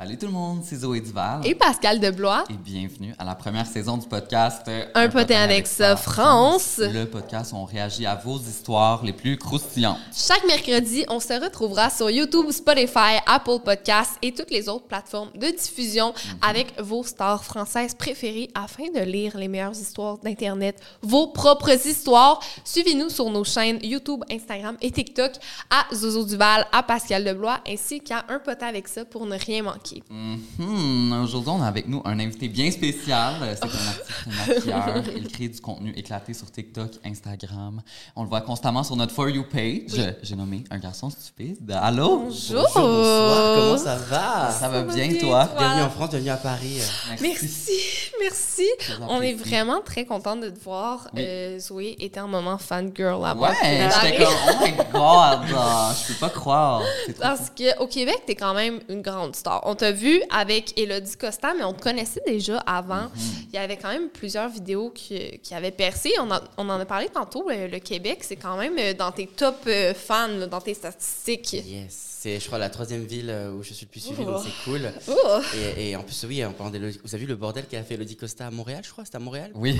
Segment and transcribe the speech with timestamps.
[0.00, 1.44] Salut tout le monde, c'est Zoé Duval.
[1.44, 2.44] Et Pascal Deblois.
[2.50, 6.78] Et bienvenue à la première saison du podcast euh, Un potin avec ça, France.
[6.78, 9.98] Le podcast où on réagit à vos histoires les plus croustillantes.
[10.14, 15.32] Chaque mercredi, on se retrouvera sur YouTube, Spotify, Apple Podcasts et toutes les autres plateformes
[15.34, 21.26] de diffusion avec vos stars françaises préférées afin de lire les meilleures histoires d'Internet, vos
[21.26, 22.38] propres histoires.
[22.62, 25.32] Suivez-nous sur nos chaînes YouTube, Instagram et TikTok
[25.70, 29.64] à Zozo Duval, à Pascal Deblois ainsi qu'à Un potin avec ça pour ne rien
[29.64, 29.87] manquer.
[30.10, 31.22] Mhm.
[31.22, 33.34] Aujourd'hui, on a avec nous un invité bien spécial.
[33.42, 35.04] Euh, C'est un artiste maquilleur.
[35.16, 37.80] Il crée du contenu éclaté sur TikTok, Instagram.
[38.16, 40.14] On le voit constamment sur notre For You page.
[40.22, 41.70] J'ai nommé un garçon stupide.
[41.80, 42.18] Allô?
[42.24, 42.62] Bonjour!
[42.74, 44.50] Bonsoir, comment ça va?
[44.50, 45.46] Ça va bien, bien, toi?
[45.46, 45.58] toi?
[45.58, 46.78] Bienvenue en France, bienvenue à Paris.
[47.20, 47.80] Merci,
[48.20, 48.66] merci.
[49.08, 51.08] On est vraiment très contente de te voir.
[51.14, 51.22] Oui.
[51.24, 53.50] Euh, Zoé était un moment fangirl là-bas.
[53.50, 56.82] Ouais, j'étais comme, oh my god, je peux pas croire.
[57.20, 59.60] Parce qu'au Québec, t'es quand même une grande star.
[59.64, 63.04] On t'a vu avec Elodie Costa, mais on te connaissait déjà avant.
[63.06, 63.46] Mm-hmm.
[63.52, 66.12] Il y avait quand même plusieurs vidéos qui, qui avaient percé.
[66.20, 67.48] On, a- on en a parlé tantôt.
[67.50, 71.52] euh, le Québec, c'est quand même euh, dans tes top euh, fans, dans tes statistiques.
[71.54, 71.86] Yes,
[72.20, 74.32] c'est je crois la troisième ville où je suis le plus suivi, Oh.
[74.32, 74.90] donc c'est cool.
[75.08, 75.40] Oh.
[75.78, 77.94] Et, et en plus, oui, en parlant d'Elodie- vous avez vu le bordel qu'a fait
[77.94, 79.50] Elodie Costa à Montréal, je crois, c'était à Montréal?
[79.54, 79.78] Oui.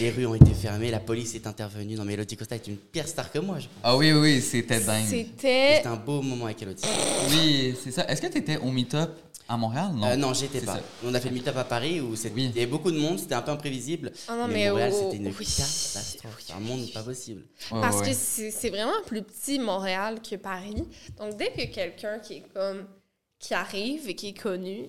[0.00, 1.94] Les rues ont été fermées, la police est intervenue.
[1.94, 3.74] Non mais Elodie Costa est une pire star que moi, je pense.
[3.84, 5.04] Ah oui, oui, c'était dingue.
[5.08, 5.76] C'était.
[5.76, 6.82] C'était un beau moment avec Elodie.
[7.30, 8.04] Oui, c'est ça.
[8.08, 9.10] Est-ce que tu étais au meet-up?
[9.48, 9.92] À Montréal?
[9.94, 10.06] Non.
[10.08, 10.74] Euh, non, j'étais pas.
[10.76, 10.80] ça.
[11.04, 12.44] On a fait le meet-up à Paris où c'était- Oui.
[12.44, 14.12] il y avait beaucoup de monde, c'était un peu imprévisible.
[14.28, 15.32] Ah non, mais Montréal, oh, c'était une oui.
[15.46, 16.36] catastrophe.
[16.44, 17.42] C'est un monde pas possible.
[17.70, 18.10] Parce ouais.
[18.10, 20.84] que c'est vraiment plus petit Montréal que Paris.
[21.18, 22.84] Donc, dès que quelqu'un qui est comme.
[23.38, 24.86] qui arrive et qui est connu.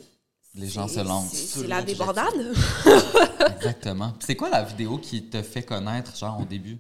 [0.55, 1.33] Les gens c'est- se lancent.
[1.33, 2.33] c'est- la débordade.
[3.57, 4.13] Exactement.
[4.25, 6.77] C'est quoi la vidéo qui te fait connaître, genre, au début?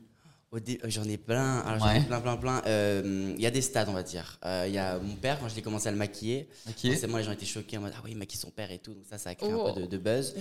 [0.53, 1.97] Euh, J'en ai plein, alors, j'en Ouais.
[1.99, 2.61] ai plein, plein, plein.
[2.67, 4.39] Euh, Il y a des stades, on va dire.
[4.45, 6.89] Euh, Il y a mon père, quand je l'ai commencé à le maquiller, Ok.
[6.89, 8.93] forcément les gens étaient choqués en mode Ah oui, il maquille son père et tout.
[8.93, 9.67] Donc ça, ça a créé Oh.
[9.67, 10.35] un peu de, de buzz.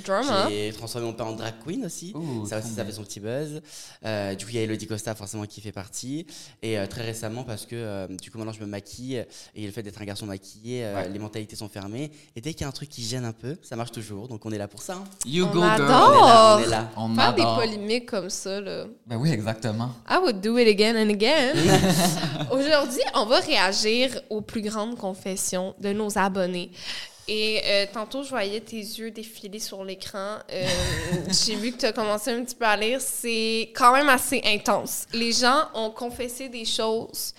[0.49, 2.15] J'ai transformé mon père en drag queen aussi.
[2.49, 3.61] Ça aussi, ça fait son petit buzz.
[4.05, 6.25] Euh, du coup, il y a Elodie Costa, forcément, qui fait partie.
[6.63, 9.25] Et euh, très récemment, parce que euh, du coup, maintenant, je me maquille.
[9.57, 11.09] Et le fait d'être un garçon maquillé, euh, Ouais.
[11.09, 12.13] les mentalités sont fermées.
[12.37, 14.29] Et dès qu'il y a un truc qui gêne un peu, ça marche toujours.
[14.29, 14.95] Donc on est là pour ça.
[14.95, 15.05] hein.
[15.27, 15.89] You On go, adore.
[15.89, 15.99] girl.
[15.99, 16.91] On est là, on est là.
[16.97, 18.87] On Faire des polémiques comme ça, là.
[19.07, 19.91] Ben oui, exactement.
[20.09, 21.57] I would do it again and again.
[22.51, 26.71] Aujourd'hui, on va réagir aux plus grandes confessions de nos abonnés.
[27.29, 30.37] Et euh, tantôt, je voyais tes yeux défiler sur l'écran.
[30.53, 30.65] Euh,
[31.45, 33.01] J'ai vu que tu as commencé un petit peu à lire.
[33.01, 35.07] C'est quand même assez intense.
[35.13, 37.35] Les gens ont confessé des choses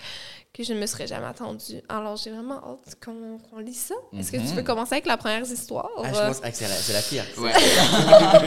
[0.52, 1.80] que je ne me serais jamais attendue.
[1.88, 3.94] Alors, j'ai vraiment hâte qu'on lise ça.
[4.18, 4.56] Est-ce que tu Mhm.
[4.56, 5.88] veux commencer avec la première histoire?
[5.98, 7.24] Ah, je pense ah, que c'est la, la pire.
[7.38, 7.52] Ouais.
[7.56, 8.42] ah,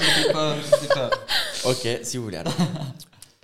[0.00, 1.10] je sais pas, je sais pas.
[1.64, 2.36] Ok, si vous voulez.
[2.38, 2.54] Alors,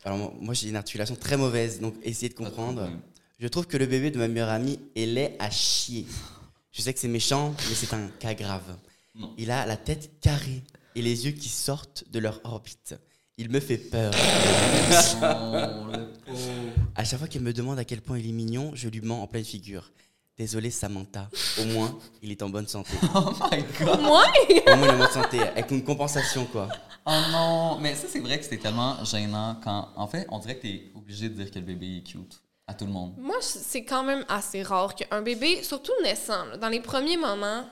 [0.04, 2.90] Alors, moi- j'ai une articulation très mauvaise, donc essayez de comprendre.
[3.38, 6.06] Je trouve que le bébé de ma meilleure amie est laid à chier.
[6.72, 8.62] Je sais que c'est méchant, mais c'est un cas grave.
[9.14, 9.32] Non.
[9.36, 10.62] Il a la tête carrée
[10.94, 12.94] et les yeux qui sortent de leur orbite.
[13.38, 14.12] Il me fait peur.
[15.22, 16.38] Oh, le pauvre.
[16.94, 19.22] À chaque fois qu'elle me demande à quel point il est mignon, je lui mens
[19.22, 19.90] en pleine figure.
[20.38, 21.28] Désolé Samantha,
[21.60, 22.92] au moins il est en bonne santé.
[23.14, 24.00] Oh my god.
[24.00, 24.24] Moi?
[24.66, 26.68] Au moins il est en bonne santé, avec une compensation quoi.
[27.04, 27.78] Oh non.
[27.80, 29.88] Mais ça, c'est vrai que c'est tellement gênant quand.
[29.96, 32.72] En fait, on dirait que t'es obligé de dire que le bébé est cute à
[32.74, 33.14] tout le monde.
[33.18, 37.68] Moi, c'est quand même assez rare qu'un bébé, surtout naissant, là, dans les premiers moments,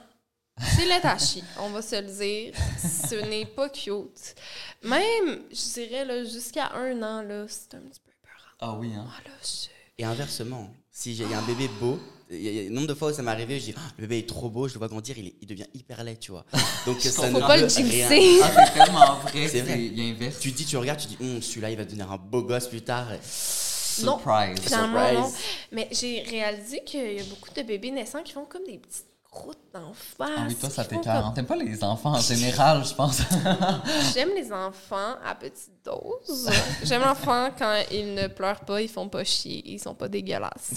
[0.59, 2.53] c'est chier, on va se le dire.
[2.77, 4.35] Ce n'est pas cute.
[4.83, 8.55] Même, je dirais, là, jusqu'à un an, là, c'est un petit peu peur.
[8.59, 9.07] Ah oui, hein.
[9.09, 11.99] Ah, là, je- Et inversement, si j'ai un bébé beau,
[12.29, 14.01] il y a- a nombre de fois où ça m'est arrivé, je dis, Ah, le
[14.03, 16.31] bébé est trop beau, je le vois grandir, il, est- il devient hyper laid, tu
[16.31, 16.45] vois.
[16.85, 18.07] Donc ça Faut ne pas le jinxer.
[18.07, 18.39] rien.
[18.43, 19.31] Ah, c'est tellement vrai.
[19.33, 19.79] C'est C'est vrai.
[19.85, 20.39] Il y a inverse.
[20.39, 22.81] Tu dis, tu regardes, tu dis, Hum, celui-là, il va devenir un beau gosse plus
[22.81, 23.07] tard.
[23.09, 24.17] Non.
[24.17, 24.57] Surprise.
[24.61, 25.19] Finalement, Surprise.
[25.19, 25.33] non.
[25.73, 29.05] Mais j'ai réalisé qu'il y a beaucoup de bébés naissants qui font comme des petites
[29.31, 30.29] croûtes d'en face.
[30.37, 31.23] Ah oui, toi, ça t'écœure.
[31.23, 33.21] comme- T'aimes pas les enfants en général, je pense.
[34.13, 36.49] J'aime les enfants à petite dose.
[36.83, 40.73] J'aime l'enfant quand ils ne pleurent pas, ils font pas chier, ils sont pas dégueulasses.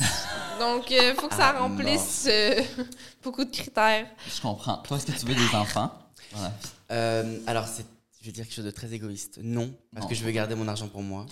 [0.60, 2.62] Donc, il faut que ça Ah, remplisse euh,
[3.24, 4.06] beaucoup de critères.
[4.32, 4.76] je comprends.
[4.78, 5.90] Toi, est-ce que tu veux des enfants?
[6.92, 9.40] Euh, alors, je vais dire quelque chose de très égoïste.
[9.42, 10.08] Non, parce Non.
[10.08, 11.26] que je veux garder mon argent pour moi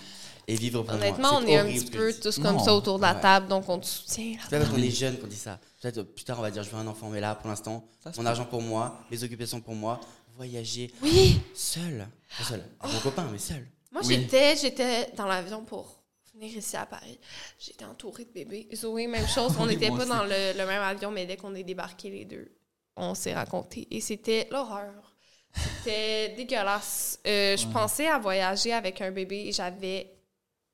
[0.48, 1.40] et vivre pour Honnêtement, moi.
[1.42, 2.64] on est un petit peu tous comme Non.
[2.64, 3.20] ça autour de la Ouais.
[3.20, 4.36] table, donc on te soutient.
[4.48, 5.58] C'est parce qu'on est jeune qu'on dit ça.
[5.80, 7.84] Peut-être euh, plus tard, on va dire je veux un enfant, mais là, pour l'instant,
[8.16, 10.00] mon argent pour moi, mes occupations pour moi,
[10.36, 11.40] voyager Oui!
[11.54, 12.06] seul.
[12.38, 13.66] Pas seul, avec mon copain, mais seul.
[13.92, 14.14] Moi, Oui.
[14.14, 16.00] j'étais, j'étais dans l'avion pour
[16.34, 17.18] venir ici à Paris.
[17.58, 18.66] J'étais entourée de bébés.
[18.74, 19.52] Zoé, même chose.
[19.58, 20.08] On n'était pas aussi.
[20.08, 22.50] dans le, le même avion, mais dès qu'on est débarqués les deux,
[22.96, 23.86] on s'est raconté.
[23.90, 25.12] Et c'était l'horreur.
[25.54, 27.18] C'était dégueulasse.
[27.26, 30.10] Euh, Je pensais à voyager avec un bébé et j'avais...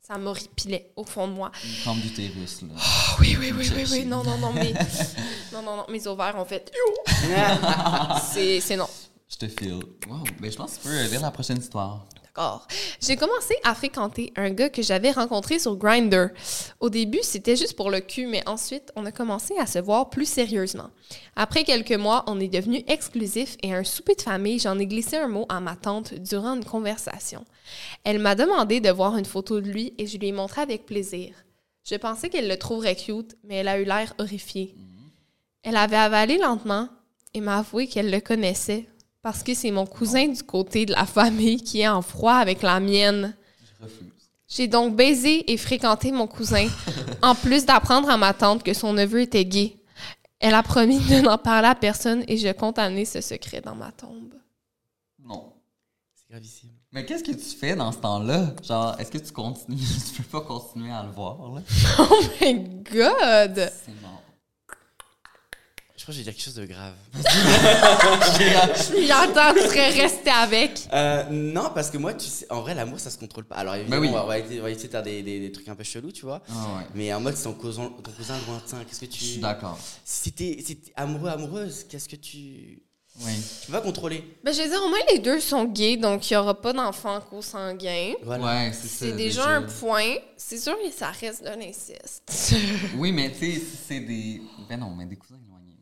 [0.08, 1.52] Ça m'horripilait au fond de moi.
[1.62, 2.68] Une forme d'utérus, là.
[2.78, 4.04] Ah oui, oui, oui, oui, oui.
[4.06, 4.72] Non, non, non, mais...
[5.52, 5.84] non, non, non.
[5.90, 6.72] Mes ovaires ont fait...
[8.62, 8.88] C'est non.
[9.28, 9.80] Je te file.
[10.08, 10.24] Wow.
[10.40, 12.06] Ben, je pense que tu peux lire la prochaine histoire.
[13.00, 16.28] J'ai commencé à fréquenter un gars que j'avais rencontré sur Grindr.
[16.80, 20.10] Au début, c'était juste pour le cul, mais ensuite, on a commencé à se voir
[20.10, 20.90] plus sérieusement.
[21.36, 24.86] Après quelques mois, on est devenu exclusif et à un souper de famille, j'en ai
[24.86, 27.44] glissé un mot à ma tante durant une conversation.
[28.04, 30.86] Elle m'a demandé de voir une photo de lui et je lui ai montré avec
[30.86, 31.34] plaisir.
[31.84, 34.74] Je pensais qu'elle le trouverait cute, mais elle a eu l'air horrifiée.
[35.62, 36.88] Elle avait avalé lentement
[37.34, 38.88] et m'a avoué qu'elle le connaissait
[39.22, 42.62] parce que c'est mon cousin du côté de la famille qui est en froid avec
[42.62, 43.36] la mienne.
[43.60, 44.12] Je refuse.
[44.48, 46.68] J'ai donc baisé et fréquenté mon cousin,
[47.22, 49.76] en plus d'apprendre à ma tante que son neveu était gay.
[50.40, 53.74] Elle a promis de n'en parler à personne et je compte amener ce secret dans
[53.74, 54.34] ma tombe.
[55.22, 55.52] Non.
[56.14, 56.70] C'est gravissime.
[56.92, 58.54] Mais qu'est-ce que tu fais dans ce temps-là?
[58.62, 59.76] Genre, est-ce que tu continues?
[60.16, 61.60] tu peux pas continuer à le voir, là?
[61.98, 62.54] Oh my
[62.90, 63.72] god!
[63.84, 64.22] C'est mort.
[66.08, 66.94] Je crois que j'ai quelque chose de grave.
[68.88, 70.88] Je m'y attends, tu serais resté avec.
[70.92, 73.56] Euh, non, parce que moi, tu sais, en vrai, l'amour, ça se contrôle pas.
[73.56, 74.08] Alors, évidemment, oui.
[74.08, 75.74] on, va, on va essayer, on va essayer de faire des, des- des trucs un
[75.74, 76.40] peu chelous, tu vois.
[76.48, 76.86] Ah ouais.
[76.94, 78.84] Mais en mode, c'est ton cousin, ton cousin lointain.
[78.88, 79.20] Qu'est-ce que tu.
[79.20, 79.78] Je suis d'accord.
[80.04, 82.80] Si t'es si amoureux, amoureuse, qu'est-ce que tu.
[83.20, 83.32] Oui.
[83.66, 84.22] Tu pas contrôler?
[84.44, 86.72] Ben, je veux dire, au moins les deux sont gays, donc il n'y aura pas
[86.72, 88.12] d'enfants consanguins.
[88.22, 88.44] Voilà.
[88.44, 88.94] Ouais, c'est ça.
[89.06, 90.14] C'est déjà, un point.
[90.38, 92.22] C'est sûr que ça reste de l'inceste.
[92.96, 94.40] Oui, mais tu sais, si c'est des.
[94.70, 95.34] Ben non, mais des cousins.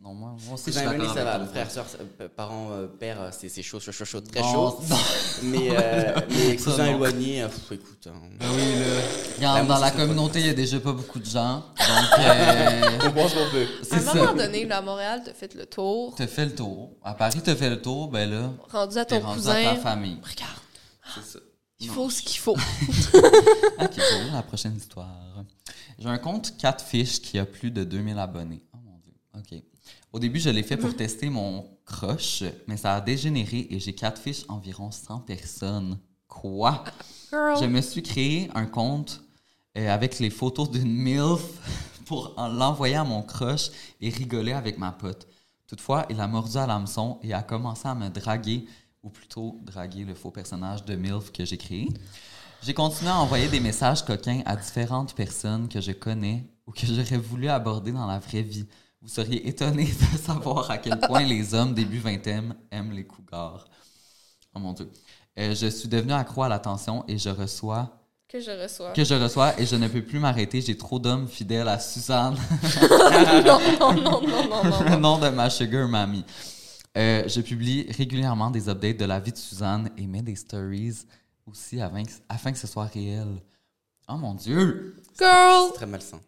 [0.07, 1.45] Non, moi, moi d'accord ça va.
[1.47, 1.85] Frère, soeur,
[2.21, 4.81] euh, parents, euh, père, euh, c'est c'est chaud, chaud, chaud, chaud, très Non, chaud.
[5.43, 6.95] Mais, euh, mais Ça, cousin non.
[6.95, 8.07] éloigné, euh, pff, écoute.
[8.07, 8.13] hein.
[8.41, 9.03] Oui, là.
[9.37, 11.57] Regarde, L'amour, dans la communauté, il y a déjà pas beaucoup de gens.
[11.77, 13.65] Donc, euh, On pense qu'on peut.
[13.65, 16.15] À c'est un moment donné, là, à Montréal, t'as fait le tour.
[16.17, 16.93] T'as fait le tour.
[17.03, 19.57] À Paris, t'as fait le tour, ben là, Rendu à ton rendu cousin.
[19.57, 20.19] à ta famille.
[20.23, 20.61] Regarde,
[21.17, 21.39] C'est ça.
[21.81, 21.95] il Non.
[21.95, 22.53] faut ce qu'il faut.
[22.55, 25.09] Ok, lire la prochaine histoire.
[25.99, 28.63] J'ai un compte Catfish qui a plus de 2000 abonnés.
[28.73, 29.13] Oh mon Dieu.
[29.35, 29.63] OK.
[30.17, 33.95] Au début, je l'ai fait pour tester mon crush, mais ça a dégénéré et j'ai
[33.95, 35.99] Catfish environ 100 personnes.
[36.27, 36.85] Quoi?
[37.31, 37.59] Girl.
[37.61, 39.21] Je me suis créé un compte
[39.77, 41.43] euh, avec les photos d'une MILF
[42.07, 43.69] pour en- l'envoyer à mon crush
[44.01, 45.29] et rigoler avec ma pote.
[45.67, 48.65] Toutefois, il a mordu à l'hameçon et a commencé à me draguer,
[49.03, 51.89] ou plutôt draguer le faux personnage de MILF que j'ai créé.
[52.63, 56.87] J'ai continué à envoyer des messages coquins à différentes personnes que je connais ou que
[56.87, 58.67] j'aurais voulu aborder dans la vraie vie.
[59.03, 63.65] Vous seriez étonné de savoir à quel point les hommes début vingtaine aiment les cougars.
[64.55, 64.91] Oh mon Dieu.
[65.39, 68.93] Euh, je suis devenu accro à l'attention et je reçois Que je reçois.
[68.93, 70.61] que je reçois et je ne peux plus m'arrêter.
[70.63, 72.37] J'ai trop d'hommes fidèles à Suzanne,
[73.45, 74.91] non, non, non, non, non, non.
[74.91, 76.25] le nom de ma sugar mamie.
[76.97, 81.05] Euh, je publie régulièrement des updates de la vie de Suzanne et mets des stories
[81.47, 83.29] aussi afin que, afin que ce soit réel.
[84.09, 84.97] Oh mon Dieu!
[85.19, 85.73] Girl!
[85.75, 86.19] Très malsain.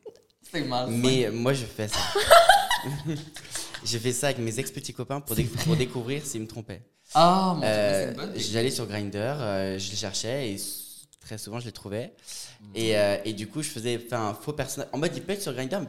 [0.52, 0.88] C'est mal.
[0.88, 1.98] Mais euh, moi, je fais ça.
[3.84, 6.82] J'ai fait ça avec mes ex-petits copains pour, dé- pour découvrir s'ils me trompaient.
[7.14, 8.40] Ah mon Dieu, Euh, c'est une bonne idée.
[8.40, 12.12] J'allais sur Grindr, euh, je les cherchais et s- très souvent je les trouvais.
[12.60, 12.66] Mm.
[12.74, 14.88] Et, euh, et du coup, je faisais enfin, un faux personnage.
[14.92, 15.80] En mode, il peut être sur Grindr,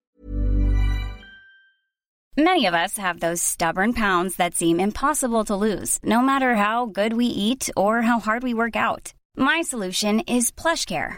[2.37, 6.85] Many of us have those stubborn pounds that seem impossible to lose, no matter how
[6.85, 9.11] good we eat or how hard we work out.
[9.35, 11.17] My solution is PlushCare.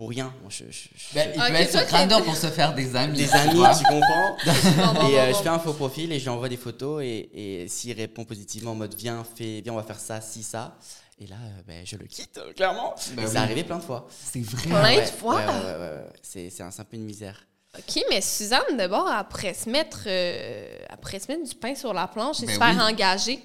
[0.00, 0.32] pour rien.
[0.40, 2.96] Moi, je- je- je- Ben, il Ok, peut être sur Grindr pour se faire des
[2.96, 3.18] amis.
[3.18, 4.36] des tu amis, tu comprends
[5.10, 7.68] Et euh, je fais un faux profil et je lui envoie des photos et, et
[7.68, 10.78] s'il répond positivement en mode viens, fais, viens, on va faire ça, si, ça.
[11.18, 12.94] Et là, euh, ben, je le quitte, euh, clairement.
[13.14, 13.30] Ben et oui.
[13.30, 14.08] c'est arrivé plein de fois.
[14.10, 14.62] C'est vrai.
[14.68, 15.36] Plein Ouais, de fois.
[15.36, 16.12] ouais, ouais, ouais, ouais, ouais.
[16.22, 17.44] C'est c'est un, c'est un peu une misère.
[17.78, 22.08] OK, mais Suzanne, d'abord, après se mettre, euh, après se mettre du pain sur la
[22.08, 22.92] planche et Ben se faire oui.
[22.94, 23.38] engager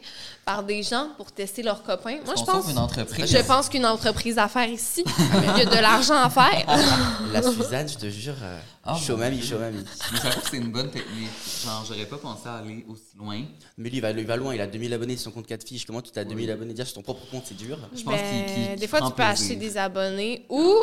[0.44, 2.18] par des gens pour tester leurs copains.
[2.26, 3.32] Moi, je pense, une entreprise?
[3.32, 6.66] je pense qu'une entreprise à faire ici, il y a de l'argent à faire.
[7.32, 9.48] La Suzanne, je te jure, euh, Ah, chaud mon mamie, Dieu.
[9.48, 9.86] chaud mamie.
[10.12, 11.30] Mais j'avoue que c'est une bonne technique.
[11.64, 13.44] Genre, j'aurais pas pensé à aller aussi loin.
[13.78, 15.64] Mais lui, il va, il va loin, il a 2000 abonnés sur son compte 4
[15.68, 15.86] fiches.
[15.86, 16.74] Comment tu as 2000 abonnés?
[16.74, 17.78] Déjà sur ton propre compte, c'est dur.
[17.96, 20.74] Je pense qu'il- des fois, tu peux acheter des abonnés ou,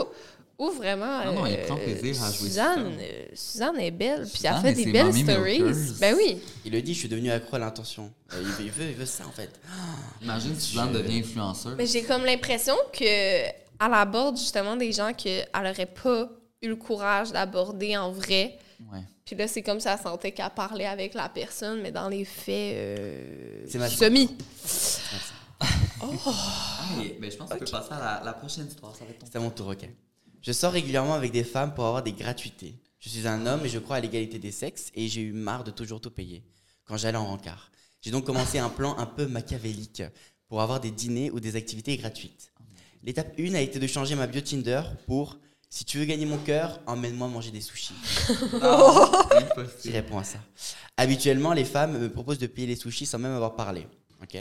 [0.59, 1.25] ou vraiment.
[1.25, 3.02] Non, non, il euh, prend plaisir à jouer Suzanne, ça.
[3.04, 5.62] euh, Suzanne est belle, puis Suzanne elle fait des belles stories.
[5.62, 5.94] milkers.
[6.00, 6.38] Ben oui.
[6.64, 8.12] Il le dit, je suis devenu accro à l'intention.
[8.32, 9.50] Euh, il, veut, il, veut, il veut ça, en fait.
[10.23, 11.75] Imagine si Suzanne devient influenceuse.
[11.76, 16.28] Mais j'ai comme l'impression que elle aborde justement des gens qu'elle aurait pas
[16.62, 18.56] eu le courage d'aborder en vrai.
[18.92, 19.00] Ouais.
[19.25, 22.25] Puis là, c'est comme ça, elle sentait qu'elle parlait avec la personne, mais dans les
[22.25, 24.28] faits, euh, C'est semi.
[26.99, 28.94] Hey, ben, je pense qu'on peut passer à la, la prochaine histoire.
[28.97, 29.88] Ça va être ton C'est à mon tour, ok.
[30.42, 32.75] Je sors régulièrement avec des femmes pour avoir des gratuités.
[32.99, 35.62] Je suis un homme et je crois à l'égalité des sexes et j'ai eu marre
[35.62, 36.42] de toujours tout payer
[36.84, 37.70] quand j'allais en rencard.
[38.00, 40.02] J'ai donc commencé un plan un peu machiavélique
[40.49, 42.52] pour avoir des dîners ou des activités gratuites.
[43.04, 45.38] L'étape 1 a été de changer ma bio Tinder pour
[45.70, 47.94] si tu veux gagner mon cœur, emmène-moi manger des sushis.
[48.28, 49.94] Qui Impossible.
[49.94, 50.38] répond à ça
[50.99, 53.87] Habituellement, les femmes me proposent de payer les sushis sans même avoir parlé.
[54.22, 54.37] Ok?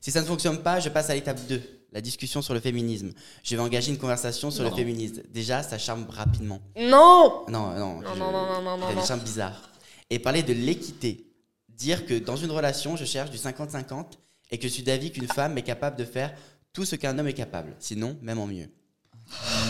[0.00, 3.12] Si ça ne fonctionne pas, je passe à l'étape 2, la discussion sur le féminisme.
[3.42, 5.22] Je vais engager une conversation sur le féminisme.
[5.32, 6.60] Déjà, ça charme rapidement.
[6.76, 7.44] Non!
[7.48, 9.04] Non, non, Non, je- non, non, non, non, il y a non, des non.
[9.06, 9.70] charmes bizarres.
[10.10, 11.24] Et parler de l'équité.
[11.68, 14.04] Dire que dans une relation, je cherche du 50-50
[14.50, 16.34] et que je suis d'avis qu'une femme est capable de faire
[16.72, 17.74] tout ce qu'un homme est capable.
[17.78, 18.68] Sinon, même en mieux.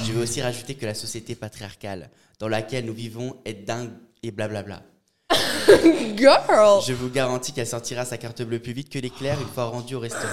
[0.05, 3.91] Je vais aussi rajouter que la société patriarcale dans laquelle nous vivons est dingue
[4.23, 4.83] et blablabla.
[6.17, 6.81] Girl!
[6.87, 9.95] Je vous garantis qu'elle sortira sa carte bleue plus vite que l'éclair une fois rendue
[9.97, 10.25] au restaurant.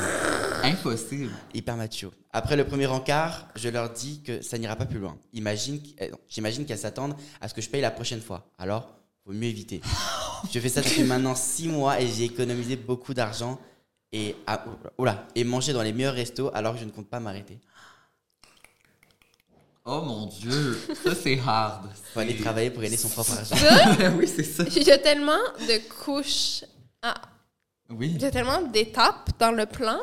[0.72, 1.32] Impossible.
[1.54, 2.12] Hyper macho.
[2.32, 5.18] Après le premier encart, je leur dis que ça n'ira pas plus loin.
[5.34, 5.82] Imagine,
[6.12, 8.50] non, j'imagine qu'elles s'attendent à ce que je paye la prochaine fois.
[8.58, 8.90] Alors,
[9.26, 9.82] vaut mieux éviter.
[10.52, 13.60] je fais ça depuis maintenant six mois et j'ai économisé beaucoup d'argent
[14.12, 14.64] et ah,
[14.98, 17.60] oula, et manger dans les meilleurs restos alors que je ne compte pas m'arrêter.
[19.88, 21.90] Oh mon dieu, ça c'est hard.
[22.14, 23.56] Faut aller travailler pour gagner son propre argent.
[24.18, 24.64] Oui, c'est ça.
[24.76, 26.64] il y a tellement de couches.
[27.04, 27.14] Ah,
[27.92, 28.14] Oui.
[28.16, 30.00] il y a tellement d'étapes dans le plan.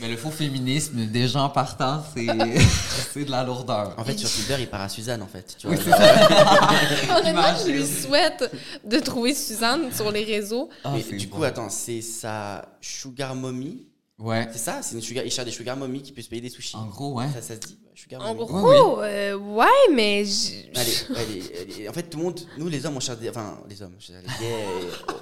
[0.00, 2.26] Mais le faux féminisme, des gens partant, c'est
[3.12, 3.94] c'est de la lourdeur.
[3.98, 5.56] En fait, sur Tinder, il part à Suzanne en fait.
[5.58, 5.94] Tu Oui, vois.
[7.18, 8.50] Honnêtement, je lui souhaite
[8.82, 10.70] de trouver Suzanne sur les réseaux.
[10.84, 11.36] Ah, Mais du bon.
[11.36, 13.84] coup, attends, c'est sa sugar mommy?
[14.20, 14.48] Ouais.
[14.52, 16.76] C'est ça C'est une sugar, il cherche des sugar mommy qui se payer des sushis.
[16.76, 17.26] En gros, ouais.
[17.32, 18.46] Ça, ça se dit Sugar En mommy.
[18.46, 20.24] gros, euh, ouais, mais.
[20.24, 21.42] j- Allez, allez,
[21.76, 21.88] allez.
[21.88, 23.28] En fait, tout le monde, nous les hommes, on cherche des.
[23.30, 24.14] Enfin, les hommes, les
[24.46, 24.64] gays,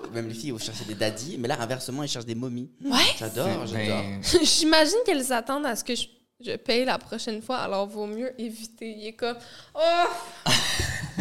[0.09, 2.71] et même les filles, on cherche des daddies, mais là, inversement, ils cherchent des momies.
[2.85, 2.99] Ouais.
[3.19, 4.05] J'adore, j'adore.
[4.43, 6.07] J'imagine qu'elles s'attendent à ce que je,
[6.45, 8.95] je paye la prochaine fois, alors vaut mieux éviter.
[8.97, 9.37] Il est comme.
[9.75, 10.50] Oh!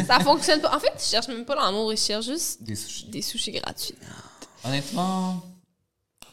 [0.06, 0.76] Ça fonctionne pas.
[0.76, 3.06] En fait, ils cherchent même pas l'amour, ils cherchent juste des sushis.
[3.06, 3.94] des sushis gratuits.
[4.64, 5.42] Honnêtement,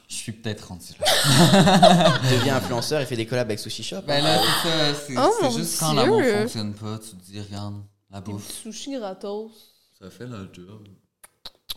[0.08, 2.20] je suis peut-être rendu là.
[2.32, 4.02] Devient influenceur et fait des collabs avec Sushi Shop.
[4.08, 4.94] Ben là, c'est ça.
[5.08, 7.76] C'est Oh, juste quand l'amour fonctionne pas, tu te dis, regarde,
[8.12, 9.52] la Des bouffe, sushis gratos.
[10.00, 10.88] ça fait le job.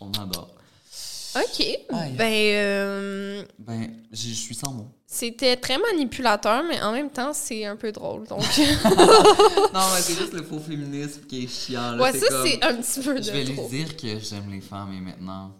[0.00, 0.54] On adore.
[1.36, 1.60] OK.
[1.90, 2.12] Aïe.
[2.16, 4.88] Ben, euh, Ben, j'ai- je suis sans mots.
[5.06, 8.26] c'était très manipulateur, mais en même temps, c'est un peu drôle.
[8.26, 8.40] Donc,
[9.74, 11.92] Non, mais c'est juste le faux féminisme qui est chiant.
[11.92, 12.02] Là.
[12.02, 13.68] ouais, C'est ça, comme, c'est un petit peu Je vais de lui trop.
[13.68, 15.52] dire que j'aime les femmes et maintenant,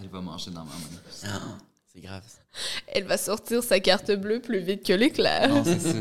[0.00, 1.58] elle va manger dans ma main.
[1.96, 2.22] C'est grave.
[2.88, 5.48] Elle va sortir sa carte bleue plus vite que l'éclair.
[5.48, 5.94] Non, c'est ça.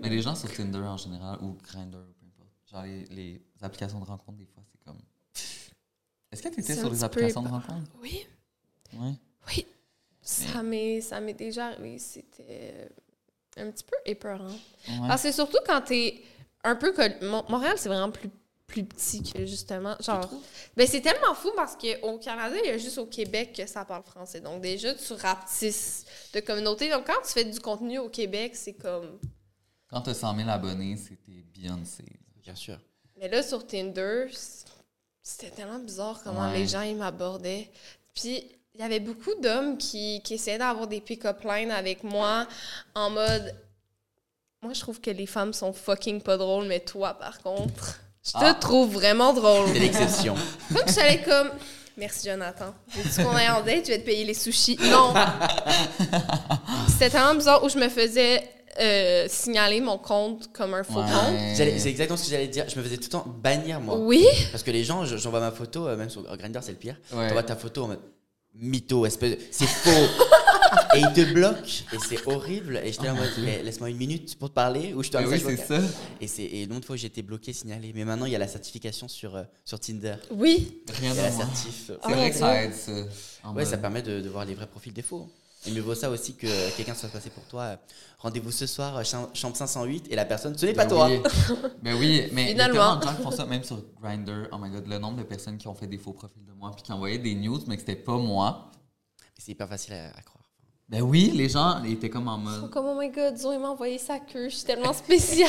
[0.00, 3.42] Mais les gens sur Tinder en général, ou Grindr, ou peu importe, genre les, les
[3.60, 4.98] applications de rencontre, des fois, c'est comme.
[6.30, 7.90] Est-ce que tu étais sur les applications de rencontre?
[8.00, 8.24] Oui.
[8.94, 9.18] Oui.
[9.48, 9.66] Oui,
[10.22, 11.98] ça m'est, ça m'est déjà arrivé.
[11.98, 12.88] C'était
[13.58, 14.46] un petit peu épeurant.
[14.88, 15.06] Ouais.
[15.08, 16.22] Parce que surtout quand t'es
[16.64, 16.92] un peu...
[16.92, 18.30] coll- Mon- Montréal, c'est vraiment plus,
[18.72, 19.94] plus petit que justement.
[20.00, 20.28] Genre,
[20.76, 23.84] ben c'est tellement fou parce qu'au Canada, il y a juste au Québec que ça
[23.84, 24.40] parle français.
[24.40, 26.90] Donc déjà, tu rapetisses de communauté.
[26.90, 29.18] Donc quand tu fais du contenu au Québec, c'est comme.
[29.88, 32.04] Quand t'as 100 000 abonnés, c'était Beyoncé.
[32.42, 32.78] Bien sûr.
[33.18, 34.26] Mais là, sur Tinder,
[35.22, 36.58] c'était tellement bizarre comment Ouais.
[36.58, 37.70] les gens ils m'abordaient.
[38.14, 42.48] Puis il y avait beaucoup d'hommes qui, qui essayaient d'avoir des pick-up lines avec moi
[42.94, 43.54] en mode.
[44.62, 48.32] Moi, je trouve que les femmes sont fucking pas drôles, mais toi, par contre, je
[48.32, 48.54] te Ah.
[48.54, 49.66] trouve vraiment drôle.
[49.72, 50.34] C'est l'exception.
[50.70, 51.50] Donc, je suis comme.
[51.96, 52.72] Merci, Jonathan.
[52.94, 53.86] Veux-tu qu'on aille en date?
[53.86, 54.78] Je vais te payer les sushis.
[54.90, 55.12] Non!
[56.88, 58.42] C'était tellement bizarre où je me faisais
[58.80, 61.06] euh, signaler mon compte comme un faux Ouais.
[61.10, 61.36] compte.
[61.54, 62.64] C'est exactement ce que j'allais dire.
[62.68, 63.96] Je me faisais tout le temps bannir, moi.
[63.98, 64.26] Oui!
[64.50, 66.96] Parce que les gens, je- j'envoie ma photo, euh, même sur Grindr, c'est le pire.
[67.12, 67.26] Ouais.
[67.28, 68.00] T'envoies ta photo en mode
[68.54, 69.90] mytho, espèce de- C'est faux.
[70.94, 71.84] et ils te bloquent.
[71.92, 72.80] Et c'est horrible.
[72.84, 74.94] Et j'étais là en mode, Eh, laisse-moi une minute pour te parler.
[74.94, 75.80] Ou je te un oui, message c'est ça.
[76.20, 77.92] Et, c'est, et l'autre fois, j'ai été bloqué, signalé.
[77.94, 80.16] Mais maintenant, il y a la certification sur, euh, sur Tinder.
[80.30, 80.82] Oui!
[81.00, 81.90] Rien Il la certif.
[82.04, 82.70] C'est vrai que ça Dieu.
[82.96, 83.08] aide,
[83.54, 85.28] Ouais, ça permet de, de voir les vrais profils des faux.
[85.64, 87.76] Il me vaut ça aussi que quelqu'un soit passé pour toi.
[88.18, 91.08] Rendez-vous ce soir, euh, cham- chambre 508, et la personne, ce n'est pas Ben toi.
[91.08, 91.20] oui.
[91.82, 93.00] Ben oui, mais il y a Finalement.
[93.00, 94.48] gens qui font ça, même sur Grindr.
[94.50, 96.72] Oh my god, le nombre de personnes qui ont fait des faux profils de moi
[96.74, 98.72] puis qui envoyaient des news, mais que c'était pas moi.
[99.38, 100.31] C'est hyper facile à, à croire.
[100.88, 102.70] Ben oui, les gens étaient comme en Ils sont mode.
[102.70, 105.48] comme, oh my god, Zoé m'a envoyé sa queue, je suis tellement spéciale.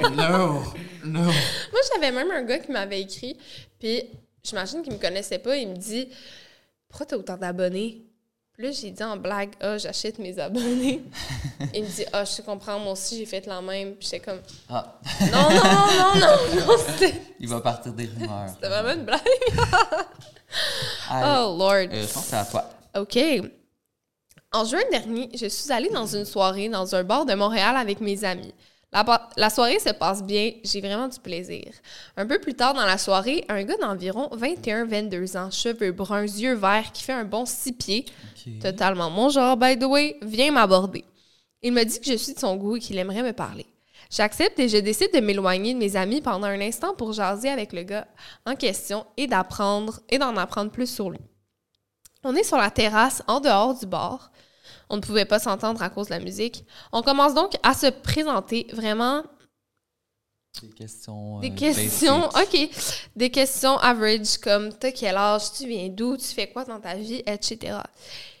[0.02, 0.62] No,
[1.04, 1.22] no.
[1.22, 3.36] Moi, j'avais même un gars qui m'avait écrit,
[3.78, 4.02] puis
[4.42, 6.08] j'imagine qu'il me connaissait pas, il me dit
[6.88, 8.04] Pourquoi t'as autant d'abonnés?
[8.52, 11.02] Puis Là, j'ai dit en blague Ah, j'achète mes abonnés.
[11.74, 13.94] il me dit Ah, je te comprends, moi aussi, j'ai fait la même.
[13.94, 14.98] Puis j'étais comme Ah,
[15.32, 16.20] Non, non, non, non,
[16.60, 18.50] non, non, c'était il va partir des rumeurs.
[18.54, 19.20] c'était vraiment une blague.
[21.10, 21.88] Oh, Lord.
[21.90, 22.68] Euh, je pense que c'est à toi.
[22.96, 23.18] OK.
[24.50, 28.00] En juin dernier, je suis allée dans une soirée dans un bar de Montréal avec
[28.00, 28.54] mes amis.
[29.36, 31.70] La, soirée se passe bien, j'ai vraiment du plaisir.
[32.16, 36.54] Un peu plus tard dans la soirée, un gars d'environ 21-22 ans, cheveux bruns, yeux
[36.54, 38.06] verts, qui fait un bon six pieds,
[38.62, 41.04] totalement mon genre, by the way, vient m'aborder.
[41.60, 43.66] Il me dit que je suis de son goût et qu'il aimerait me parler.
[44.10, 47.74] J'accepte et je décide de m'éloigner de mes amis pendant un instant pour jaser avec
[47.74, 48.06] le gars
[48.46, 51.20] en question et d'apprendre et d'en apprendre plus sur lui.
[52.24, 54.30] On est sur la terrasse en dehors du bar.
[54.90, 56.64] On ne pouvait pas s'entendre à cause de la musique.
[56.92, 59.22] On commence donc à se présenter vraiment
[60.62, 61.40] Des questions.
[61.40, 62.72] des euh, questions, basiques.
[62.72, 66.80] OK, des questions average comme t'as quel âge, tu viens d'où, tu fais quoi dans
[66.80, 67.78] ta vie, etc.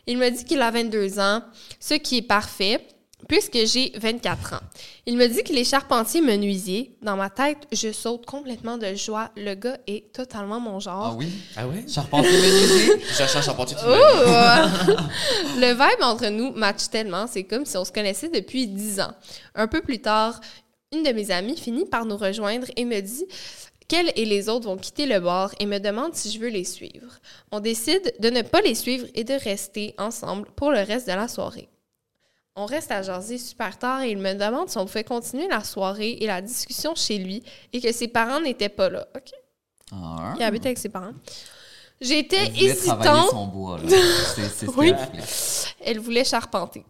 [0.06, 1.42] Il me dit qu'il a 22 ans,
[1.78, 2.86] ce qui est parfait
[3.26, 4.60] puisque j'ai 24 ans.
[5.06, 6.96] Il me dit qu'il est charpentier menuisier.
[7.02, 9.30] Dans ma tête, je saute complètement de joie.
[9.36, 11.12] Le gars est totalement mon genre.
[11.12, 11.28] Ah oui?
[11.56, 11.84] Ah ouais?
[11.88, 13.02] Charpentier menuisier?
[13.08, 13.82] Je cherche un charpentier vie.
[15.60, 19.12] le vibe entre nous match tellement, c'est comme si on se connaissait depuis 10 ans.
[19.54, 20.40] Un peu plus tard,
[20.92, 23.26] une de mes amies finit par nous rejoindre et me dit
[23.88, 26.64] qu'elle et les autres vont quitter le bar et me demande si je veux les
[26.64, 27.18] suivre.
[27.50, 31.12] On décide de ne pas les suivre et de rester ensemble pour le reste de
[31.12, 31.68] la soirée.
[32.60, 35.62] On reste à jaser super tard et il me demande si on pouvait continuer la
[35.62, 37.40] soirée et la discussion chez lui
[37.72, 39.06] et que ses parents n'étaient pas là.
[39.14, 39.30] OK?
[39.92, 40.34] Ah.
[40.36, 41.12] Il habite avec ses parents.
[42.00, 43.30] J'étais hésitante.
[43.30, 43.88] son bois, là.
[43.88, 44.92] Ce Oui.
[45.80, 46.84] Elle voulait charpenter.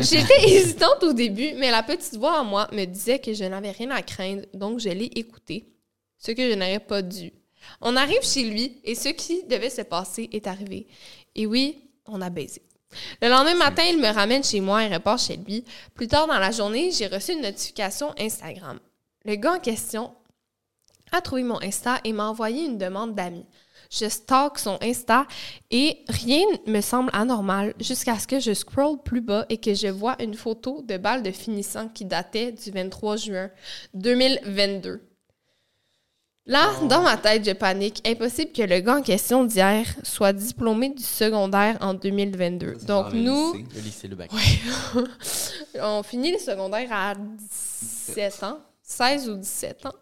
[0.00, 3.70] J'étais hésitante au début, mais la petite voix en moi me disait que je n'avais
[3.70, 5.66] rien à craindre, donc je l'ai écouté,
[6.18, 7.32] ce que je n'aurais pas dû.
[7.80, 10.86] On arrive chez lui et ce qui devait se passer est arrivé.
[11.34, 12.65] Et oui, on a baisé.
[13.22, 15.64] Le lendemain matin, il me ramène chez moi et repart chez lui.
[15.94, 18.78] Plus tard dans la journée, j'ai reçu une notification Instagram.
[19.24, 20.12] Le gars en question
[21.12, 23.46] a trouvé mon Insta et m'a envoyé une demande d'amis.
[23.90, 25.26] Je stalk son Insta
[25.70, 29.74] et rien ne me semble anormal jusqu'à ce que je scroll plus bas et que
[29.74, 33.50] je vois une photo de balle de finissant qui datait du 23 juin
[33.94, 35.00] 2022.
[36.48, 38.00] Là, dans ma tête, je panique.
[38.06, 42.76] Impossible que le gars en question d'hier soit diplômé du secondaire en 2022.
[42.78, 43.66] C'est Donc le nous, lycée.
[43.74, 44.30] Le lycée, le bac.
[45.80, 49.94] on finit le secondaire à 17 ans, 16 ou 17 ans.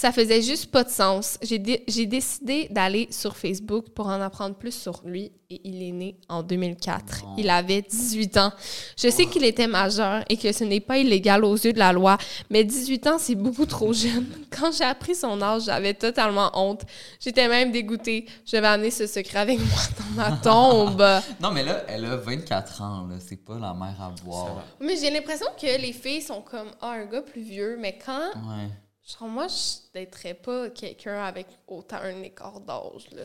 [0.00, 1.36] Ça faisait juste pas de sens.
[1.42, 5.82] J'ai dé- j'ai décidé d'aller sur Facebook pour en apprendre plus sur lui et il
[5.82, 7.24] est né en 2004.
[7.24, 7.34] Non.
[7.36, 8.50] Il avait 18 ans.
[8.96, 11.92] Je sais qu'il était majeur et que ce n'est pas illégal aux yeux de la
[11.92, 12.16] loi,
[12.48, 14.24] mais 18 ans, c'est beaucoup trop jeune.
[14.50, 16.80] Quand j'ai appris son âge, j'avais totalement honte.
[17.20, 18.24] J'étais même dégoûtée.
[18.46, 21.04] Je vais amener ce secret avec moi dans ma tombe.
[21.42, 23.06] Non, mais là, elle a 24 ans.
[23.18, 24.64] C'est pas la mère à boire.
[24.80, 28.30] Mais j'ai l'impression que les filles sont comme ah un gars plus vieux, mais quand
[28.48, 28.68] Ouais.
[29.18, 33.22] Genre moi je daterais pas quelqu'un avec autant un écart d'âge là.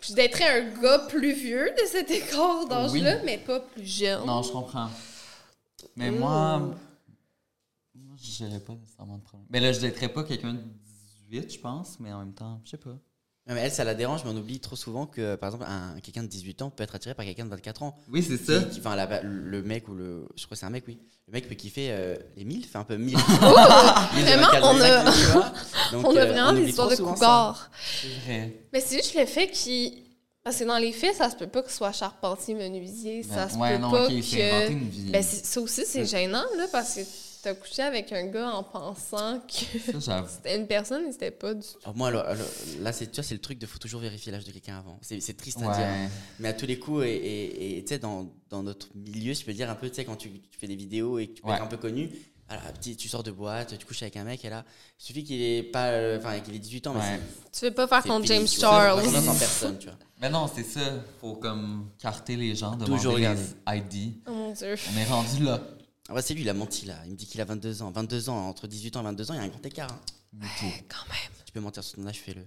[0.00, 3.22] Je daterais un gars plus vieux de cet écart d'âge là, Oui.
[3.24, 4.24] mais pas plus jeune.
[4.24, 4.88] Non, je comprends.
[5.96, 6.18] Mais Mm.
[6.18, 6.58] moi,
[7.94, 9.46] moi je dirais pas nécessairement de problème.
[9.50, 10.62] Mais là, je daterais pas quelqu'un de
[11.28, 12.96] vite, je pense, mais en même temps, je sais pas.
[13.48, 15.98] Non, mais elle, ça la dérange, mais on oublie trop souvent que, par exemple, un,
[16.00, 17.96] quelqu'un de 18 ans peut être attiré par quelqu'un de 24 ans.
[18.12, 18.60] Oui, c'est ça.
[18.64, 20.26] Qui- qui- Enfin, la- le mec ou le.
[20.36, 20.98] Je crois que c'est un mec, oui.
[21.26, 23.16] Le mec peut kiffer euh, les 1000, fait un peu 1000.
[23.16, 25.04] Vraiment, on a-
[25.92, 26.94] Donc, on a vraiment des histoires de
[28.26, 28.52] vrai.
[28.72, 30.04] Mais c'est juste le fait qu'il.
[30.44, 33.22] Parce que dans les faits, ça se peut pas que ce soit charpentier, menuisier.
[33.22, 35.10] ça Ben, se ouais, peut non, pas que.
[35.10, 37.00] Ben, c'est- ça aussi, c'est gênant, là, parce que
[37.48, 41.54] t'as couché avec un gars en pensant que Ça, c'était une personne et c'était pas
[41.54, 41.78] du tout.
[41.84, 42.46] Alors, moi, alors, alors,
[42.80, 44.98] là, c'est, tu vois, c'est le truc de faut toujours vérifier l'âge de quelqu'un avant.
[45.02, 45.76] C'est, c'est triste à Ouais.
[45.76, 46.10] dire.
[46.38, 49.70] Mais à tous les coups, et- tu sais, dans, dans notre milieu, je peux dire
[49.70, 51.56] un peu, tu sais, quand tu, tu fais des vidéos et que tu peux Ouais.
[51.56, 52.10] être un peu connu,
[52.50, 54.64] alors, petit, tu sors de boîte, tu couches avec un mec, et là,
[54.98, 57.20] il suffit qu'il ait pas, euh, enfin, qu'il ait 18 ans, mais Ouais.
[57.52, 58.46] Tu veux pas faire ton James.
[58.46, 59.02] Charles.
[59.02, 59.98] Moi, je en personne, tu vois.
[60.20, 60.80] Mais non, c'est ça.
[61.20, 63.26] Faut comme carter les gens, demander Toujours les.
[63.68, 64.14] ID.
[64.26, 64.74] Oh mon dieu.
[64.92, 65.60] On est rendu là.
[66.08, 66.94] Ah ouais, c'est lui, il a menti là.
[67.04, 67.90] Il me dit qu'il a 22 ans.
[67.90, 69.90] 22 ans, entre 18 ans et 22 ans, il y a un grand écart.
[69.92, 70.00] hein.
[70.32, 70.74] Mytho.
[70.88, 71.32] Quand même.
[71.44, 72.46] Tu peux mentir sur ton âge, fais-le.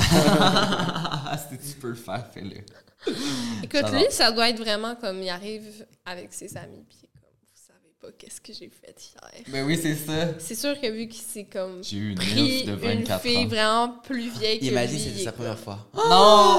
[0.00, 2.56] Si tu peux le faire, fais-le.
[3.62, 7.60] Écoute, lui, ça doit être vraiment comme il arrive avec ses amis, puis comme, vous
[7.66, 9.44] savez pas qu'est-ce que j'ai fait hier.
[9.48, 10.38] Ben oui, c'est ça.
[10.38, 13.36] C'est sûr que vu qu'il s'est comme J'ai eu une pris de une 24 fille
[13.38, 13.48] ans.
[13.48, 15.86] vraiment plus vieille que Il m'a lui, dit que c'était sa première fois.
[15.94, 16.02] Non!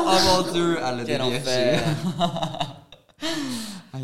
[0.06, 0.78] Oh mon dieu!
[0.78, 1.84] Elle a Quel enfer.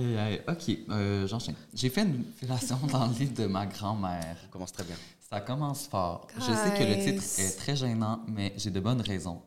[0.10, 0.42] Aïe, aïe.
[0.48, 1.56] OK, euh, j'enchaîne.
[1.74, 4.38] J'ai fait une fellation dans le lit de ma grand-mère.
[4.48, 4.96] On commence très bien.
[5.20, 6.28] Ça commence fort.
[6.36, 9.42] Je sais que le titre est très gênant, mais j'ai de bonnes raisons.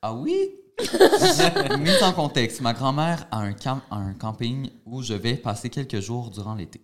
[0.00, 0.50] Ah oui?
[1.78, 6.00] Mise en contexte, ma grand-mère a un, camp, un camping où je vais passer quelques
[6.00, 6.80] jours durant l'été.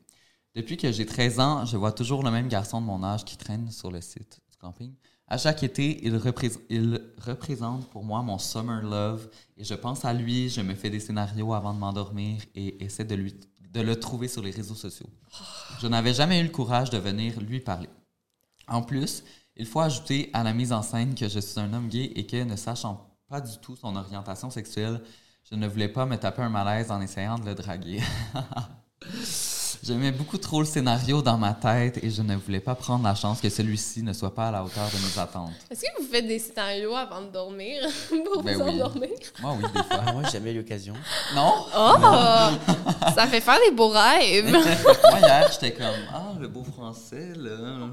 [0.55, 3.37] Depuis que j'ai 13 ans, je vois toujours le même garçon de mon âge qui
[3.37, 4.95] traîne sur le site du camping.
[5.33, 10.05] À chaque été, il, représ- il représente pour moi mon summer love et je pense
[10.05, 13.15] à lui, je me fais des scénarios avant de m'endormir et essaie de
[13.81, 15.09] le trouver sur les réseaux sociaux.
[15.81, 17.89] Je n'avais jamais eu le courage de venir lui parler.
[18.67, 19.23] En plus,
[19.57, 22.27] il faut ajouter à la mise en scène que je suis un homme gay et
[22.27, 25.01] que, ne sachant pas du tout son orientation sexuelle,
[25.49, 28.01] je ne voulais pas me taper un malaise en essayant de le draguer.
[29.83, 33.15] J'aimais beaucoup trop le scénario dans ma tête et je ne voulais pas prendre la
[33.15, 35.53] chance que celui-ci ne soit pas à la hauteur de mes attentes.
[35.71, 37.83] Est-ce que vous faites des scénarios avant de dormir?
[38.33, 38.71] Pour Ben vous oui.
[38.75, 39.09] endormir?
[39.41, 40.03] Moi, oui, des fois.
[40.07, 40.93] Ah, moi, j'ai jamais eu l'occasion.
[41.35, 41.53] Non?
[41.75, 41.95] Oh!
[43.15, 44.51] ça fait faire des beaux rêves.
[44.53, 47.89] Moi, hier, j'étais comme Ah, le beau français, là.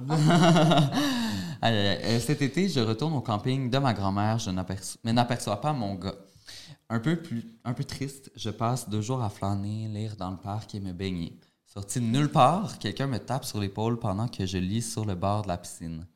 [1.62, 2.00] Aïe, aïe, aïe.
[2.04, 5.72] Euh, Cet été, je retourne au camping de ma grand-mère, je n'aperçois- mais n'aperçois pas
[5.72, 6.16] mon gars.
[6.90, 10.38] Un peu, plus, un peu triste, je passe deux jours à flâner, lire dans le
[10.38, 11.38] parc et me baigner.
[11.78, 15.14] Sorti de nulle part, quelqu'un me tape sur l'épaule pendant que je lis sur le
[15.14, 16.08] bord de la piscine.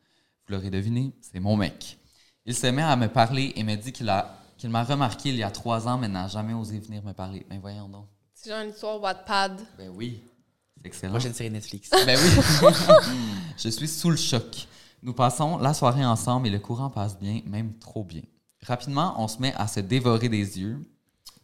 [0.48, 2.00] Vous l'aurez deviné, c'est mon mec.
[2.48, 5.36] Il se met à me parler et me dit qu'il a qu'il m'a remarqué il
[5.36, 7.46] y a trois ans, mais n'a jamais osé venir me parler.
[7.48, 8.08] Mais voyons donc.
[8.34, 9.62] C'est genre une histoire Wattpad.
[9.78, 10.24] Ben oui,
[10.78, 11.14] c'est excellent.
[11.14, 11.92] Prochaine série Netflix.
[12.08, 12.68] Ben oui.
[13.56, 14.68] je suis sous le choc.
[15.04, 18.24] Nous passons la soirée ensemble et le courant passe bien, même trop bien.
[18.66, 20.80] Rapidement, on se met à se dévorer des yeux.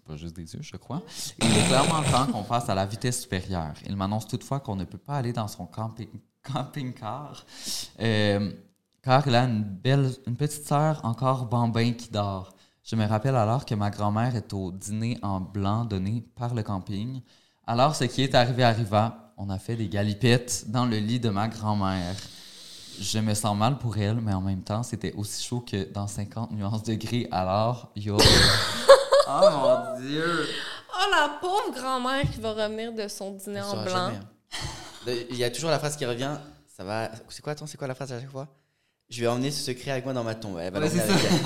[0.07, 1.01] Pas juste des yeux, je crois.
[1.41, 3.73] Il est clairement temps qu'on passe à la vitesse supérieure.
[3.85, 6.07] Il m'annonce toutefois qu'on ne peut pas aller dans son camping-
[6.43, 7.45] camping-car.
[7.99, 8.51] euh,
[9.01, 12.53] car il a une belle, une petite sœur encore bambin qui dort.
[12.83, 16.63] Je me rappelle alors que ma grand-mère est au dîner en blanc donné par le
[16.63, 17.21] camping.
[17.65, 19.33] Alors, ce qui est arrivé arriva.
[19.39, 22.15] On a fait des galipettes dans le lit de ma grand-mère.
[22.99, 26.07] Je me sens mal pour elle, mais en même temps, c'était aussi chaud que dans
[26.07, 27.27] 50 nuances degrés.
[27.31, 28.17] Alors, yo.
[29.27, 30.47] Oh mon Dieu!
[30.93, 33.85] Oh, la pauvre grand-mère qui va revenir de son dîner en blanc.
[33.85, 35.25] jamais, hein.
[35.29, 36.37] Il y a toujours la phrase qui revient.
[36.75, 37.11] Ça va.
[37.29, 38.47] C'est quoi, attends, c'est quoi la phrase à chaque fois?
[39.09, 40.57] Je vais emmener ce secret avec moi dans ma tombe.
[40.59, 41.37] Elle va Ouais, l'emmener c'est avec elle.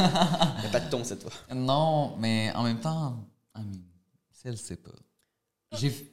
[0.58, 1.32] Il n'y a pas de tombe cette fois.
[1.54, 3.17] Non, mais en même temps,
[3.56, 3.82] I mean,
[4.32, 4.91] si elle sait pas.
[5.74, 6.08] J'ai.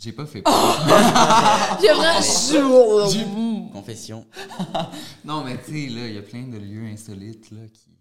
[0.00, 0.54] J'ai pas fait peur.
[1.80, 3.70] Il y a vraiment...
[3.72, 4.26] Confession.
[5.24, 7.97] non, mais tu sais, là, il y a plein de lieux insolites, là, qui.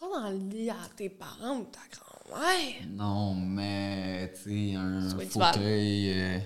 [0.00, 2.74] Pas dans le lit à tes parents ou ta grand-mère.
[2.90, 6.12] Non, mais, tu sais, un Soit fauteuil.
[6.20, 6.38] euh,